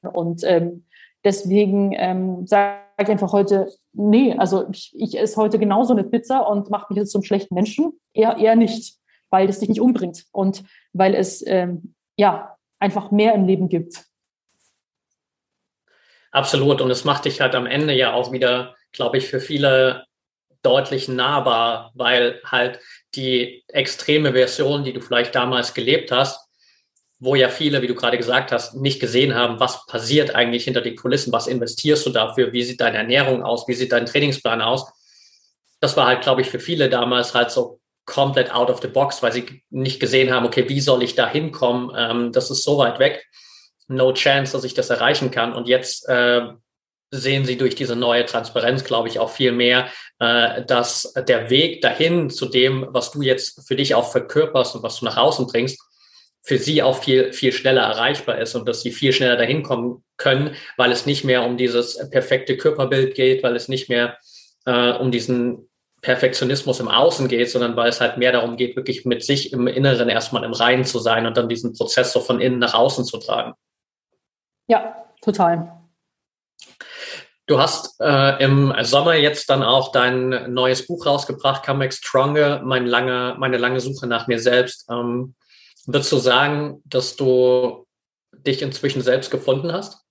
[0.01, 0.85] Und ähm,
[1.23, 6.47] deswegen ähm, sage ich einfach heute, nee, also ich, ich esse heute genauso eine Pizza
[6.47, 7.99] und mache mich jetzt zum schlechten Menschen.
[8.13, 8.97] Eher, eher nicht,
[9.29, 10.63] weil es dich nicht umbringt und
[10.93, 14.03] weil es ähm, ja einfach mehr im Leben gibt.
[16.31, 16.81] Absolut.
[16.81, 20.05] Und es macht dich halt am Ende ja auch wieder, glaube ich, für viele
[20.63, 22.79] deutlich nahbar, weil halt
[23.15, 26.49] die extreme Version, die du vielleicht damals gelebt hast,
[27.23, 30.81] wo ja viele, wie du gerade gesagt hast, nicht gesehen haben, was passiert eigentlich hinter
[30.81, 34.61] den Kulissen, was investierst du dafür, wie sieht deine Ernährung aus, wie sieht dein Trainingsplan
[34.61, 34.91] aus.
[35.79, 39.23] Das war halt, glaube ich, für viele damals halt so komplett out of the box,
[39.23, 41.91] weil sie nicht gesehen haben, okay, wie soll ich da hinkommen?
[41.97, 43.25] Ähm, das ist so weit weg.
[43.87, 45.53] No chance, dass ich das erreichen kann.
[45.53, 46.41] Und jetzt äh,
[47.11, 49.87] sehen sie durch diese neue Transparenz, glaube ich, auch viel mehr,
[50.19, 54.83] äh, dass der Weg dahin zu dem, was du jetzt für dich auch verkörperst und
[54.83, 55.79] was du nach außen bringst,
[56.43, 60.03] für sie auch viel, viel schneller erreichbar ist und dass sie viel schneller dahin kommen
[60.17, 64.17] können, weil es nicht mehr um dieses perfekte Körperbild geht, weil es nicht mehr
[64.65, 65.69] äh, um diesen
[66.01, 69.67] Perfektionismus im Außen geht, sondern weil es halt mehr darum geht, wirklich mit sich im
[69.67, 73.05] Inneren erstmal im Reinen zu sein und dann diesen Prozess so von innen nach außen
[73.05, 73.53] zu tragen.
[74.67, 75.79] Ja, total.
[77.45, 82.61] Du hast äh, im Sommer jetzt dann auch dein neues Buch rausgebracht, Come Back Stronger,
[82.63, 84.89] mein lange, meine lange Suche nach mir selbst.
[84.89, 85.35] Ähm,
[85.85, 87.85] Würdest du sagen, dass du
[88.31, 90.05] dich inzwischen selbst gefunden hast?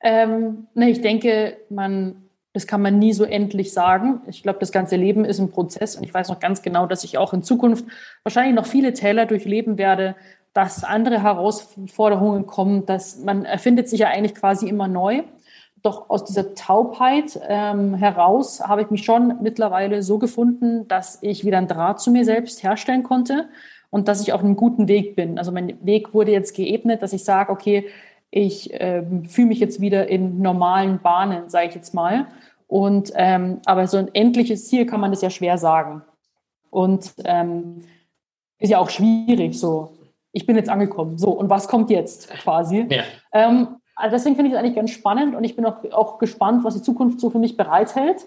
[0.00, 4.20] Ähm, ne, ich denke, man, das kann man nie so endlich sagen.
[4.28, 7.02] Ich glaube, das ganze Leben ist ein Prozess und ich weiß noch ganz genau, dass
[7.02, 7.84] ich auch in Zukunft
[8.22, 10.14] wahrscheinlich noch viele Täler durchleben werde,
[10.52, 15.22] dass andere Herausforderungen kommen, dass man erfindet sich ja eigentlich quasi immer neu.
[15.82, 21.44] Doch aus dieser Taubheit ähm, heraus habe ich mich schon mittlerweile so gefunden, dass ich
[21.44, 23.48] wieder einen Draht zu mir selbst herstellen konnte
[23.90, 25.38] und dass ich auf einem guten Weg bin.
[25.38, 27.86] Also mein Weg wurde jetzt geebnet, dass ich sage, okay,
[28.30, 32.26] ich ähm, fühle mich jetzt wieder in normalen Bahnen, sage ich jetzt mal.
[32.66, 36.02] Und ähm, aber so ein endliches Ziel kann man das ja schwer sagen.
[36.70, 37.84] Und ähm,
[38.58, 39.58] ist ja auch schwierig.
[39.58, 39.94] So,
[40.32, 41.16] ich bin jetzt angekommen.
[41.16, 42.86] So und was kommt jetzt quasi?
[42.90, 43.02] Ja.
[43.32, 46.62] Ähm, also deswegen finde ich es eigentlich ganz spannend und ich bin auch, auch gespannt,
[46.62, 48.26] was die Zukunft so für mich bereithält.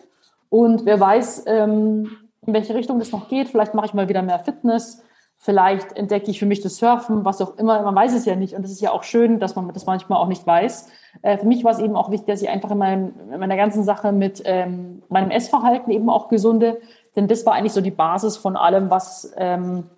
[0.49, 2.11] Und wer weiß, ähm,
[2.45, 3.49] in welche Richtung das noch geht.
[3.49, 5.03] Vielleicht mache ich mal wieder mehr Fitness.
[5.43, 7.81] Vielleicht entdecke ich für mich das Surfen, was auch immer.
[7.81, 8.53] Man weiß es ja nicht.
[8.53, 10.87] Und es ist ja auch schön, dass man das manchmal auch nicht weiß.
[11.23, 13.57] Äh, für mich war es eben auch wichtig, dass ich einfach in, mein, in meiner
[13.57, 16.79] ganzen Sache mit ähm, meinem Essverhalten eben auch gesunde.
[17.15, 19.89] Denn das war eigentlich so die Basis von allem, was ähm,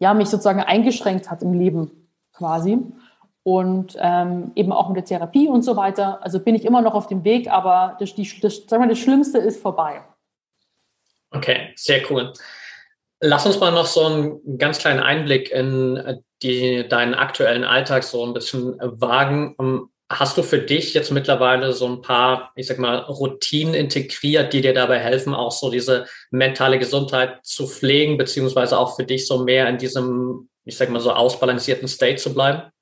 [0.00, 2.80] ja, mich sozusagen eingeschränkt hat im Leben quasi.
[3.44, 6.24] Und ähm, eben auch mit der Therapie und so weiter.
[6.24, 8.98] Also bin ich immer noch auf dem Weg, aber das, die, das, sagen wir, das
[8.98, 10.00] Schlimmste ist vorbei.
[11.30, 12.32] Okay, sehr cool.
[13.24, 18.26] Lass uns mal noch so einen ganz kleinen Einblick in die, deinen aktuellen Alltag so
[18.26, 19.54] ein bisschen wagen.
[19.60, 24.52] Ähm, hast du für dich jetzt mittlerweile so ein paar, ich sag mal, Routinen integriert,
[24.52, 29.28] die dir dabei helfen, auch so diese mentale Gesundheit zu pflegen, beziehungsweise auch für dich
[29.28, 32.72] so mehr in diesem, ich sag mal, so ausbalancierten State zu bleiben?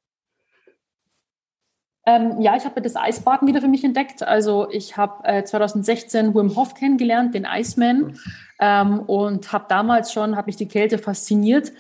[2.07, 4.23] Ähm, ja, ich habe das Eisbaden wieder für mich entdeckt.
[4.23, 8.19] Also ich habe äh, 2016 Wim Hof kennengelernt, den Iceman, mhm.
[8.59, 11.73] ähm, und habe damals schon, hat mich die Kälte fasziniert,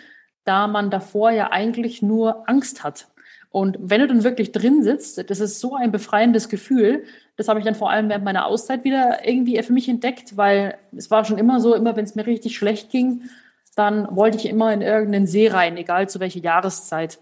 [0.44, 3.08] da man davor ja eigentlich nur Angst hat.
[3.50, 7.04] Und wenn du dann wirklich drin sitzt, das ist so ein befreiendes Gefühl.
[7.36, 10.78] Das habe ich dann vor allem während meiner Auszeit wieder irgendwie für mich entdeckt, weil
[10.96, 13.22] es war schon immer so, immer wenn es mir richtig schlecht ging,
[13.74, 17.18] dann wollte ich immer in irgendeinen See rein, egal zu welcher Jahreszeit.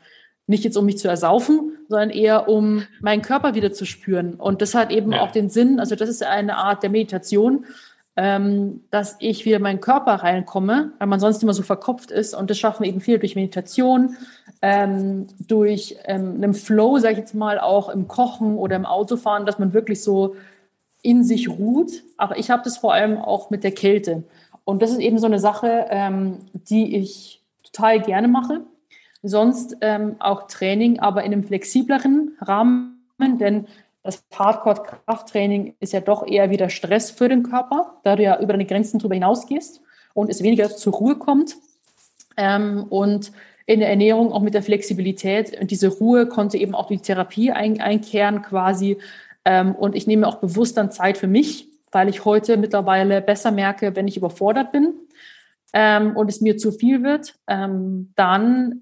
[0.48, 4.34] Nicht jetzt, um mich zu ersaufen, sondern eher, um meinen Körper wieder zu spüren.
[4.34, 5.20] Und das hat eben ja.
[5.20, 7.64] auch den Sinn, also das ist eine Art der Meditation,
[8.16, 12.34] ähm, dass ich wieder in meinen Körper reinkomme, weil man sonst immer so verkopft ist.
[12.34, 14.16] Und das schaffen wir eben viel durch Meditation,
[14.60, 19.46] ähm, durch ähm, einen Flow, sage ich jetzt mal, auch im Kochen oder im Autofahren,
[19.46, 20.34] dass man wirklich so
[21.00, 21.92] in sich ruht.
[22.16, 24.24] Aber ich habe das vor allem auch mit der Kälte.
[24.64, 28.62] Und das ist eben so eine Sache, ähm, die ich total gerne mache.
[29.22, 33.66] Sonst ähm, auch Training, aber in einem flexibleren Rahmen, denn
[34.02, 38.52] das Hardcore-Krafttraining ist ja doch eher wieder Stress für den Körper, da du ja über
[38.52, 39.80] deine Grenzen drüber hinausgehst
[40.14, 41.56] und es weniger zur Ruhe kommt.
[42.36, 43.32] Ähm, und
[43.68, 45.60] in der Ernährung auch mit der Flexibilität.
[45.60, 48.96] Und diese Ruhe konnte eben auch die Therapie ein, einkehren quasi.
[49.44, 53.50] Ähm, und ich nehme auch bewusst dann Zeit für mich, weil ich heute mittlerweile besser
[53.50, 54.94] merke, wenn ich überfordert bin
[55.74, 58.80] ähm, und es mir zu viel wird, ähm, dann,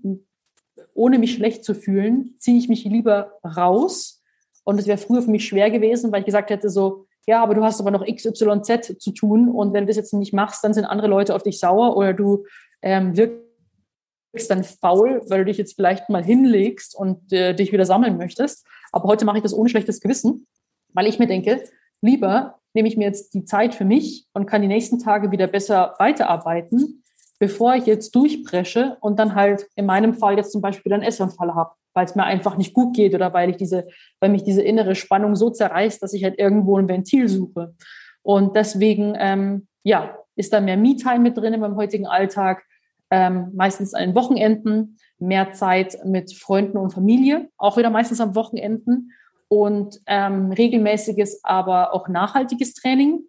[0.96, 4.22] ohne mich schlecht zu fühlen, ziehe ich mich lieber raus
[4.64, 7.54] und es wäre früher für mich schwer gewesen, weil ich gesagt hätte so, ja, aber
[7.54, 10.74] du hast aber noch XYZ zu tun und wenn du das jetzt nicht machst, dann
[10.74, 12.44] sind andere Leute auf dich sauer oder du
[12.82, 17.86] ähm, wirkst dann faul, weil du dich jetzt vielleicht mal hinlegst und äh, dich wieder
[17.86, 18.66] sammeln möchtest.
[18.92, 20.46] Aber heute mache ich das ohne schlechtes Gewissen,
[20.92, 21.62] weil ich mir denke,
[22.00, 25.46] lieber nehme ich mir jetzt die Zeit für mich und kann die nächsten Tage wieder
[25.46, 27.02] besser weiterarbeiten,
[27.38, 31.54] bevor ich jetzt durchbresche und dann halt in meinem Fall jetzt zum Beispiel einen Essanfall
[31.54, 33.88] habe weil es mir einfach nicht gut geht oder weil ich diese,
[34.20, 37.74] weil mich diese innere Spannung so zerreißt, dass ich halt irgendwo ein Ventil suche.
[38.22, 42.64] Und deswegen, ähm, ja, ist da mehr Me-Time mit drin in meinem heutigen Alltag,
[43.10, 48.34] ähm, meistens an den Wochenenden, mehr Zeit mit Freunden und Familie, auch wieder meistens am
[48.34, 49.12] Wochenenden
[49.48, 53.22] und ähm, regelmäßiges, aber auch nachhaltiges Training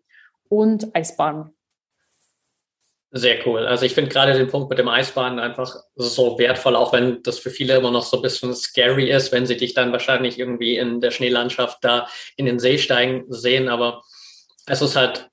[0.50, 1.57] und Eisbaden.
[3.18, 3.66] Sehr cool.
[3.66, 7.40] Also ich finde gerade den Punkt mit dem Eisbahnen einfach so wertvoll, auch wenn das
[7.40, 10.78] für viele immer noch so ein bisschen scary ist, wenn sie dich dann wahrscheinlich irgendwie
[10.78, 13.70] in der Schneelandschaft da in den See steigen sehen.
[13.70, 14.04] Aber
[14.68, 15.32] es ist halt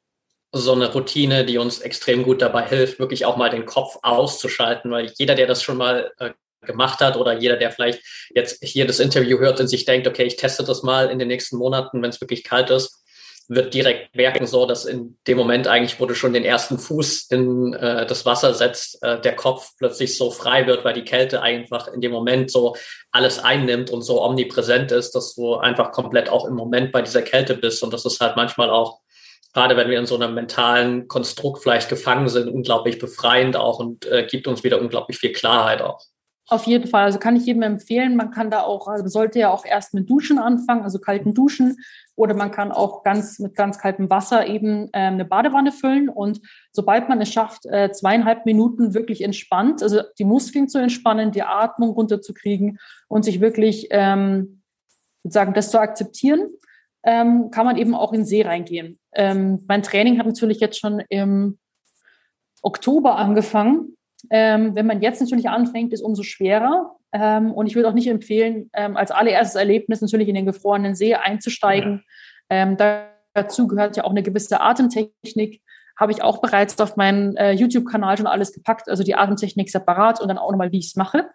[0.51, 4.91] so eine Routine, die uns extrem gut dabei hilft, wirklich auch mal den Kopf auszuschalten,
[4.91, 6.31] weil jeder, der das schon mal äh,
[6.63, 8.01] gemacht hat oder jeder, der vielleicht
[8.35, 11.29] jetzt hier das Interview hört und sich denkt, okay, ich teste das mal in den
[11.29, 13.04] nächsten Monaten, wenn es wirklich kalt ist,
[13.49, 17.27] wird direkt merken, so dass in dem Moment eigentlich, wo du schon den ersten Fuß
[17.31, 21.43] in äh, das Wasser setzt, äh, der Kopf plötzlich so frei wird, weil die Kälte
[21.43, 22.75] einfach in dem Moment so
[23.11, 27.23] alles einnimmt und so omnipräsent ist, dass du einfach komplett auch im Moment bei dieser
[27.23, 27.83] Kälte bist.
[27.83, 29.01] Und das ist halt manchmal auch,
[29.53, 34.07] gerade wenn wir in so einem mentalen Konstrukt vielleicht gefangen sind, unglaublich befreiend auch und
[34.07, 36.01] äh, gibt uns wieder unglaublich viel Klarheit auch.
[36.49, 37.05] Auf jeden Fall.
[37.05, 38.17] Also kann ich jedem empfehlen.
[38.17, 41.79] Man kann da auch, also sollte ja auch erst mit Duschen anfangen, also kalten Duschen.
[42.17, 46.11] Oder man kann auch ganz mit ganz kaltem Wasser eben äh, eine Badewanne füllen.
[46.11, 46.41] Und
[46.71, 51.43] sobald man es schafft, äh, zweieinhalb Minuten wirklich entspannt, also die Muskeln zu entspannen, die
[51.43, 52.79] Atmung runterzukriegen
[53.09, 54.63] und sich wirklich ähm,
[55.23, 56.47] sozusagen das zu akzeptieren,
[57.05, 58.99] ähm, kann man eben auch in den See reingehen.
[59.15, 61.59] Ähm, mein Training hat natürlich jetzt schon im
[62.63, 63.97] Oktober angefangen.
[64.31, 66.97] Ähm, wenn man jetzt natürlich anfängt, ist umso schwerer.
[67.13, 70.95] Ähm, und ich würde auch nicht empfehlen, ähm, als allererstes Erlebnis natürlich in den gefrorenen
[70.95, 72.03] See einzusteigen.
[72.51, 72.57] Ja.
[72.57, 72.77] Ähm,
[73.35, 75.63] dazu gehört ja auch eine gewisse Atemtechnik.
[75.97, 80.21] Habe ich auch bereits auf meinen äh, YouTube-Kanal schon alles gepackt, also die Atemtechnik separat
[80.21, 81.29] und dann auch nochmal, wie ich es mache.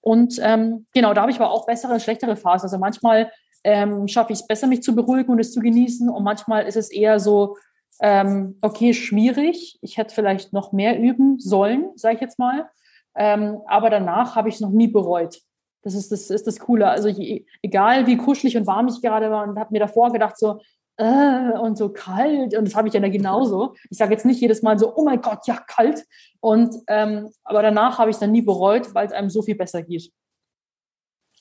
[0.00, 2.66] Und ähm, genau, da habe ich aber auch bessere und schlechtere Phasen.
[2.66, 3.30] Also manchmal
[3.64, 6.08] ähm, schaffe ich es besser, mich zu beruhigen und es zu genießen.
[6.08, 7.56] Und manchmal ist es eher so,
[8.00, 9.78] ähm, okay, schwierig.
[9.80, 12.68] Ich hätte vielleicht noch mehr üben sollen, sage ich jetzt mal.
[13.16, 15.40] Ähm, aber danach habe ich es noch nie bereut.
[15.82, 16.88] Das ist das, ist das Coole.
[16.88, 20.36] Also je, egal wie kuschelig und warm ich gerade war und habe mir davor gedacht
[20.36, 20.60] so,
[20.96, 22.56] äh, und so kalt.
[22.56, 23.74] Und das habe ich ja genauso.
[23.90, 26.04] Ich sage jetzt nicht jedes Mal so, oh mein Gott, ja, kalt.
[26.40, 29.54] Und ähm, aber danach habe ich es dann nie bereut, weil es einem so viel
[29.56, 30.10] besser geht.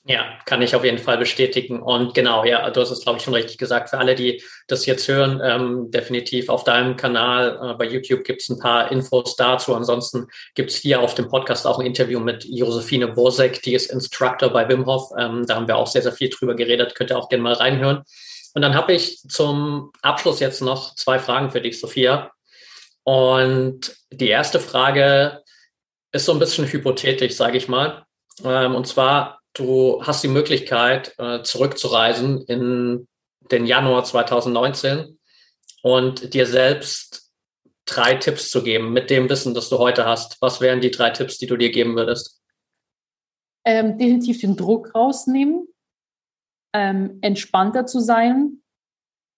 [0.08, 1.82] Ja, kann ich auf jeden Fall bestätigen.
[1.82, 3.90] Und genau, ja, du hast es, glaube ich, schon richtig gesagt.
[3.90, 8.44] Für alle, die das jetzt hören, ähm, definitiv auf deinem Kanal äh, bei YouTube gibt
[8.44, 9.74] es ein paar Infos dazu.
[9.74, 13.92] Ansonsten gibt es hier auf dem Podcast auch ein Interview mit Josephine Bosek, die ist
[13.92, 15.10] Instructor bei Wim Hof.
[15.18, 16.94] Ähm, da haben wir auch sehr, sehr viel drüber geredet.
[16.94, 18.04] Könnt ihr auch gerne mal reinhören.
[18.54, 22.32] Und dann habe ich zum Abschluss jetzt noch zwei Fragen für dich, Sophia.
[23.04, 25.42] Und die erste Frage
[26.12, 28.06] ist so ein bisschen hypothetisch, sage ich mal.
[28.44, 33.08] Ähm, und zwar, du hast die Möglichkeit, äh, zurückzureisen in
[33.52, 35.18] den Januar 2019
[35.82, 37.32] und dir selbst
[37.86, 40.42] drei Tipps zu geben mit dem Wissen, das du heute hast.
[40.42, 42.42] Was wären die drei Tipps, die du dir geben würdest?
[43.64, 45.68] Ähm, definitiv den Druck rausnehmen,
[46.74, 48.62] ähm, entspannter zu sein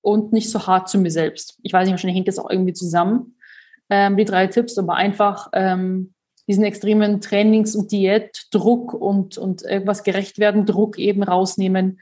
[0.01, 1.59] und nicht so hart zu mir selbst.
[1.63, 3.38] Ich weiß nicht, wahrscheinlich hängt das auch irgendwie zusammen.
[3.89, 6.13] Ähm, die drei Tipps, aber einfach ähm,
[6.48, 12.00] diesen extremen Trainings- und Diätdruck und, und irgendwas gerecht werden, Druck eben rausnehmen,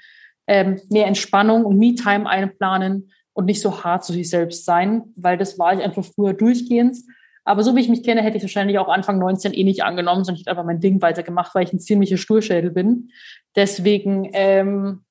[0.48, 5.38] ähm, mehr Entspannung und Me-Time einplanen und nicht so hart zu sich selbst sein, weil
[5.38, 6.98] das war ich einfach früher durchgehend.
[7.44, 10.24] Aber so wie ich mich kenne, hätte ich wahrscheinlich auch Anfang 19 eh nicht angenommen,
[10.24, 13.12] sondern ich hätte einfach mein Ding weitergemacht, weil ich ein ziemlicher Sturschädel bin.
[13.56, 15.06] Deswegen, ähm,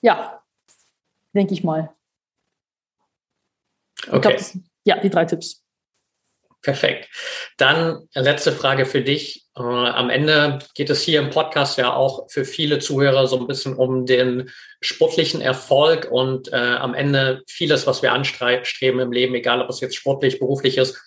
[0.00, 0.40] ja,
[1.34, 1.90] denke ich mal.
[4.06, 4.16] Okay.
[4.16, 5.61] Ich glaub, das, ja, die drei Tipps.
[6.62, 7.08] Perfekt.
[7.56, 9.44] Dann letzte Frage für dich.
[9.56, 13.48] Äh, am Ende geht es hier im Podcast ja auch für viele Zuhörer so ein
[13.48, 14.48] bisschen um den
[14.80, 19.80] sportlichen Erfolg und äh, am Ende vieles, was wir anstreben im Leben, egal ob es
[19.80, 21.02] jetzt sportlich, beruflich ist,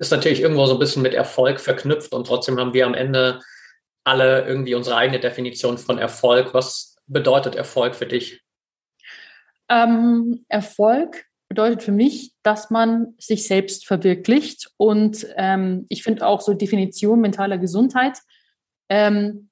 [0.00, 3.40] ist natürlich irgendwo so ein bisschen mit Erfolg verknüpft und trotzdem haben wir am Ende
[4.02, 6.52] alle irgendwie unsere eigene Definition von Erfolg.
[6.52, 8.42] Was bedeutet Erfolg für dich?
[9.68, 14.70] Ähm, Erfolg bedeutet für mich, dass man sich selbst verwirklicht.
[14.76, 18.18] Und ähm, ich finde auch so Definition mentaler Gesundheit,
[18.88, 19.50] ähm,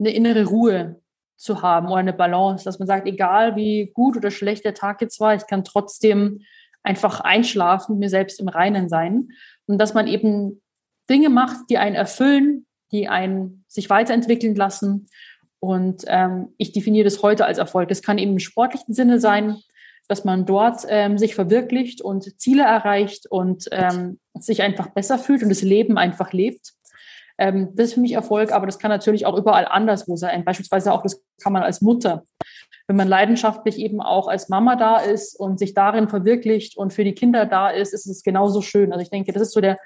[0.00, 1.00] eine innere Ruhe
[1.36, 5.02] zu haben oder eine Balance, dass man sagt, egal wie gut oder schlecht der Tag
[5.02, 6.40] jetzt war, ich kann trotzdem
[6.82, 9.28] einfach einschlafen, mir selbst im Reinen sein.
[9.66, 10.62] Und dass man eben
[11.10, 15.08] Dinge macht, die einen erfüllen, die einen sich weiterentwickeln lassen.
[15.58, 17.90] Und ähm, ich definiere das heute als Erfolg.
[17.90, 19.58] Das kann eben im sportlichen Sinne sein,
[20.10, 25.44] dass man dort ähm, sich verwirklicht und Ziele erreicht und ähm, sich einfach besser fühlt
[25.44, 26.72] und das Leben einfach lebt.
[27.38, 30.44] Ähm, das ist für mich Erfolg, aber das kann natürlich auch überall anderswo sein.
[30.44, 32.24] Beispielsweise auch, das kann man als Mutter.
[32.88, 37.04] Wenn man leidenschaftlich eben auch als Mama da ist und sich darin verwirklicht und für
[37.04, 38.92] die Kinder da ist, ist es genauso schön.
[38.92, 39.78] Also ich denke, das ist so der,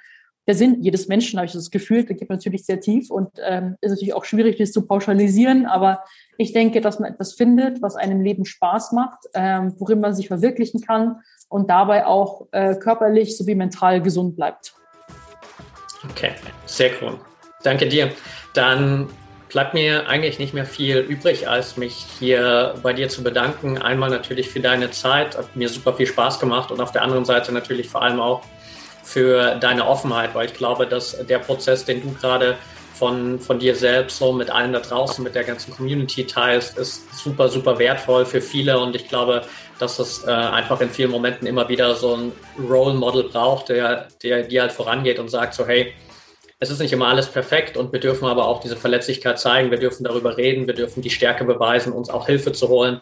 [0.46, 2.04] der Sinn jedes Menschen, habe ich das Gefühl.
[2.04, 6.04] Der geht natürlich sehr tief und ähm, ist natürlich auch schwierig, das zu pauschalisieren, aber
[6.36, 10.28] ich denke, dass man etwas findet, was einem Leben Spaß macht, ähm, worin man sich
[10.28, 14.74] verwirklichen kann und dabei auch äh, körperlich sowie mental gesund bleibt.
[16.10, 16.32] Okay,
[16.66, 17.18] sehr cool.
[17.62, 18.10] Danke dir.
[18.52, 19.08] Dann
[19.48, 23.78] bleibt mir eigentlich nicht mehr viel übrig, als mich hier bei dir zu bedanken.
[23.78, 27.24] Einmal natürlich für deine Zeit, hat mir super viel Spaß gemacht und auf der anderen
[27.24, 28.42] Seite natürlich vor allem auch
[29.04, 32.56] für deine Offenheit, weil ich glaube, dass der Prozess, den du gerade
[32.94, 37.02] von, von dir selbst so mit allen da draußen, mit der ganzen Community teilst, ist
[37.16, 38.78] super, super wertvoll für viele.
[38.78, 39.42] Und ich glaube,
[39.78, 42.32] dass es äh, einfach in vielen Momenten immer wieder so ein
[42.68, 45.92] Role Model braucht, der, der die halt vorangeht und sagt so, hey,
[46.60, 49.78] es ist nicht immer alles perfekt und wir dürfen aber auch diese Verletzlichkeit zeigen, wir
[49.78, 53.00] dürfen darüber reden, wir dürfen die Stärke beweisen, uns auch Hilfe zu holen.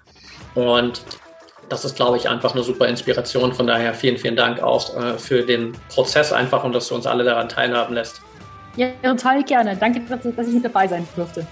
[0.55, 1.03] Und
[1.69, 3.53] das ist, glaube ich, einfach eine super Inspiration.
[3.53, 7.07] Von daher vielen, vielen Dank auch äh, für den Prozess einfach und dass du uns
[7.07, 8.21] alle daran teilhaben lässt.
[8.77, 9.77] Ja, total gerne.
[9.77, 11.47] Danke, dass, dass ich mit dabei sein durfte.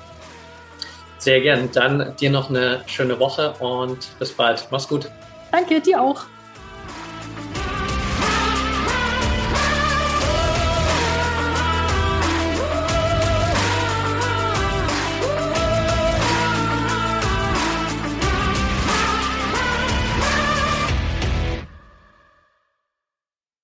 [1.19, 1.69] Sehr gern.
[1.73, 4.67] Dann dir noch eine schöne Woche und bis bald.
[4.71, 5.11] Mach's gut.
[5.53, 6.25] Danke, dir auch.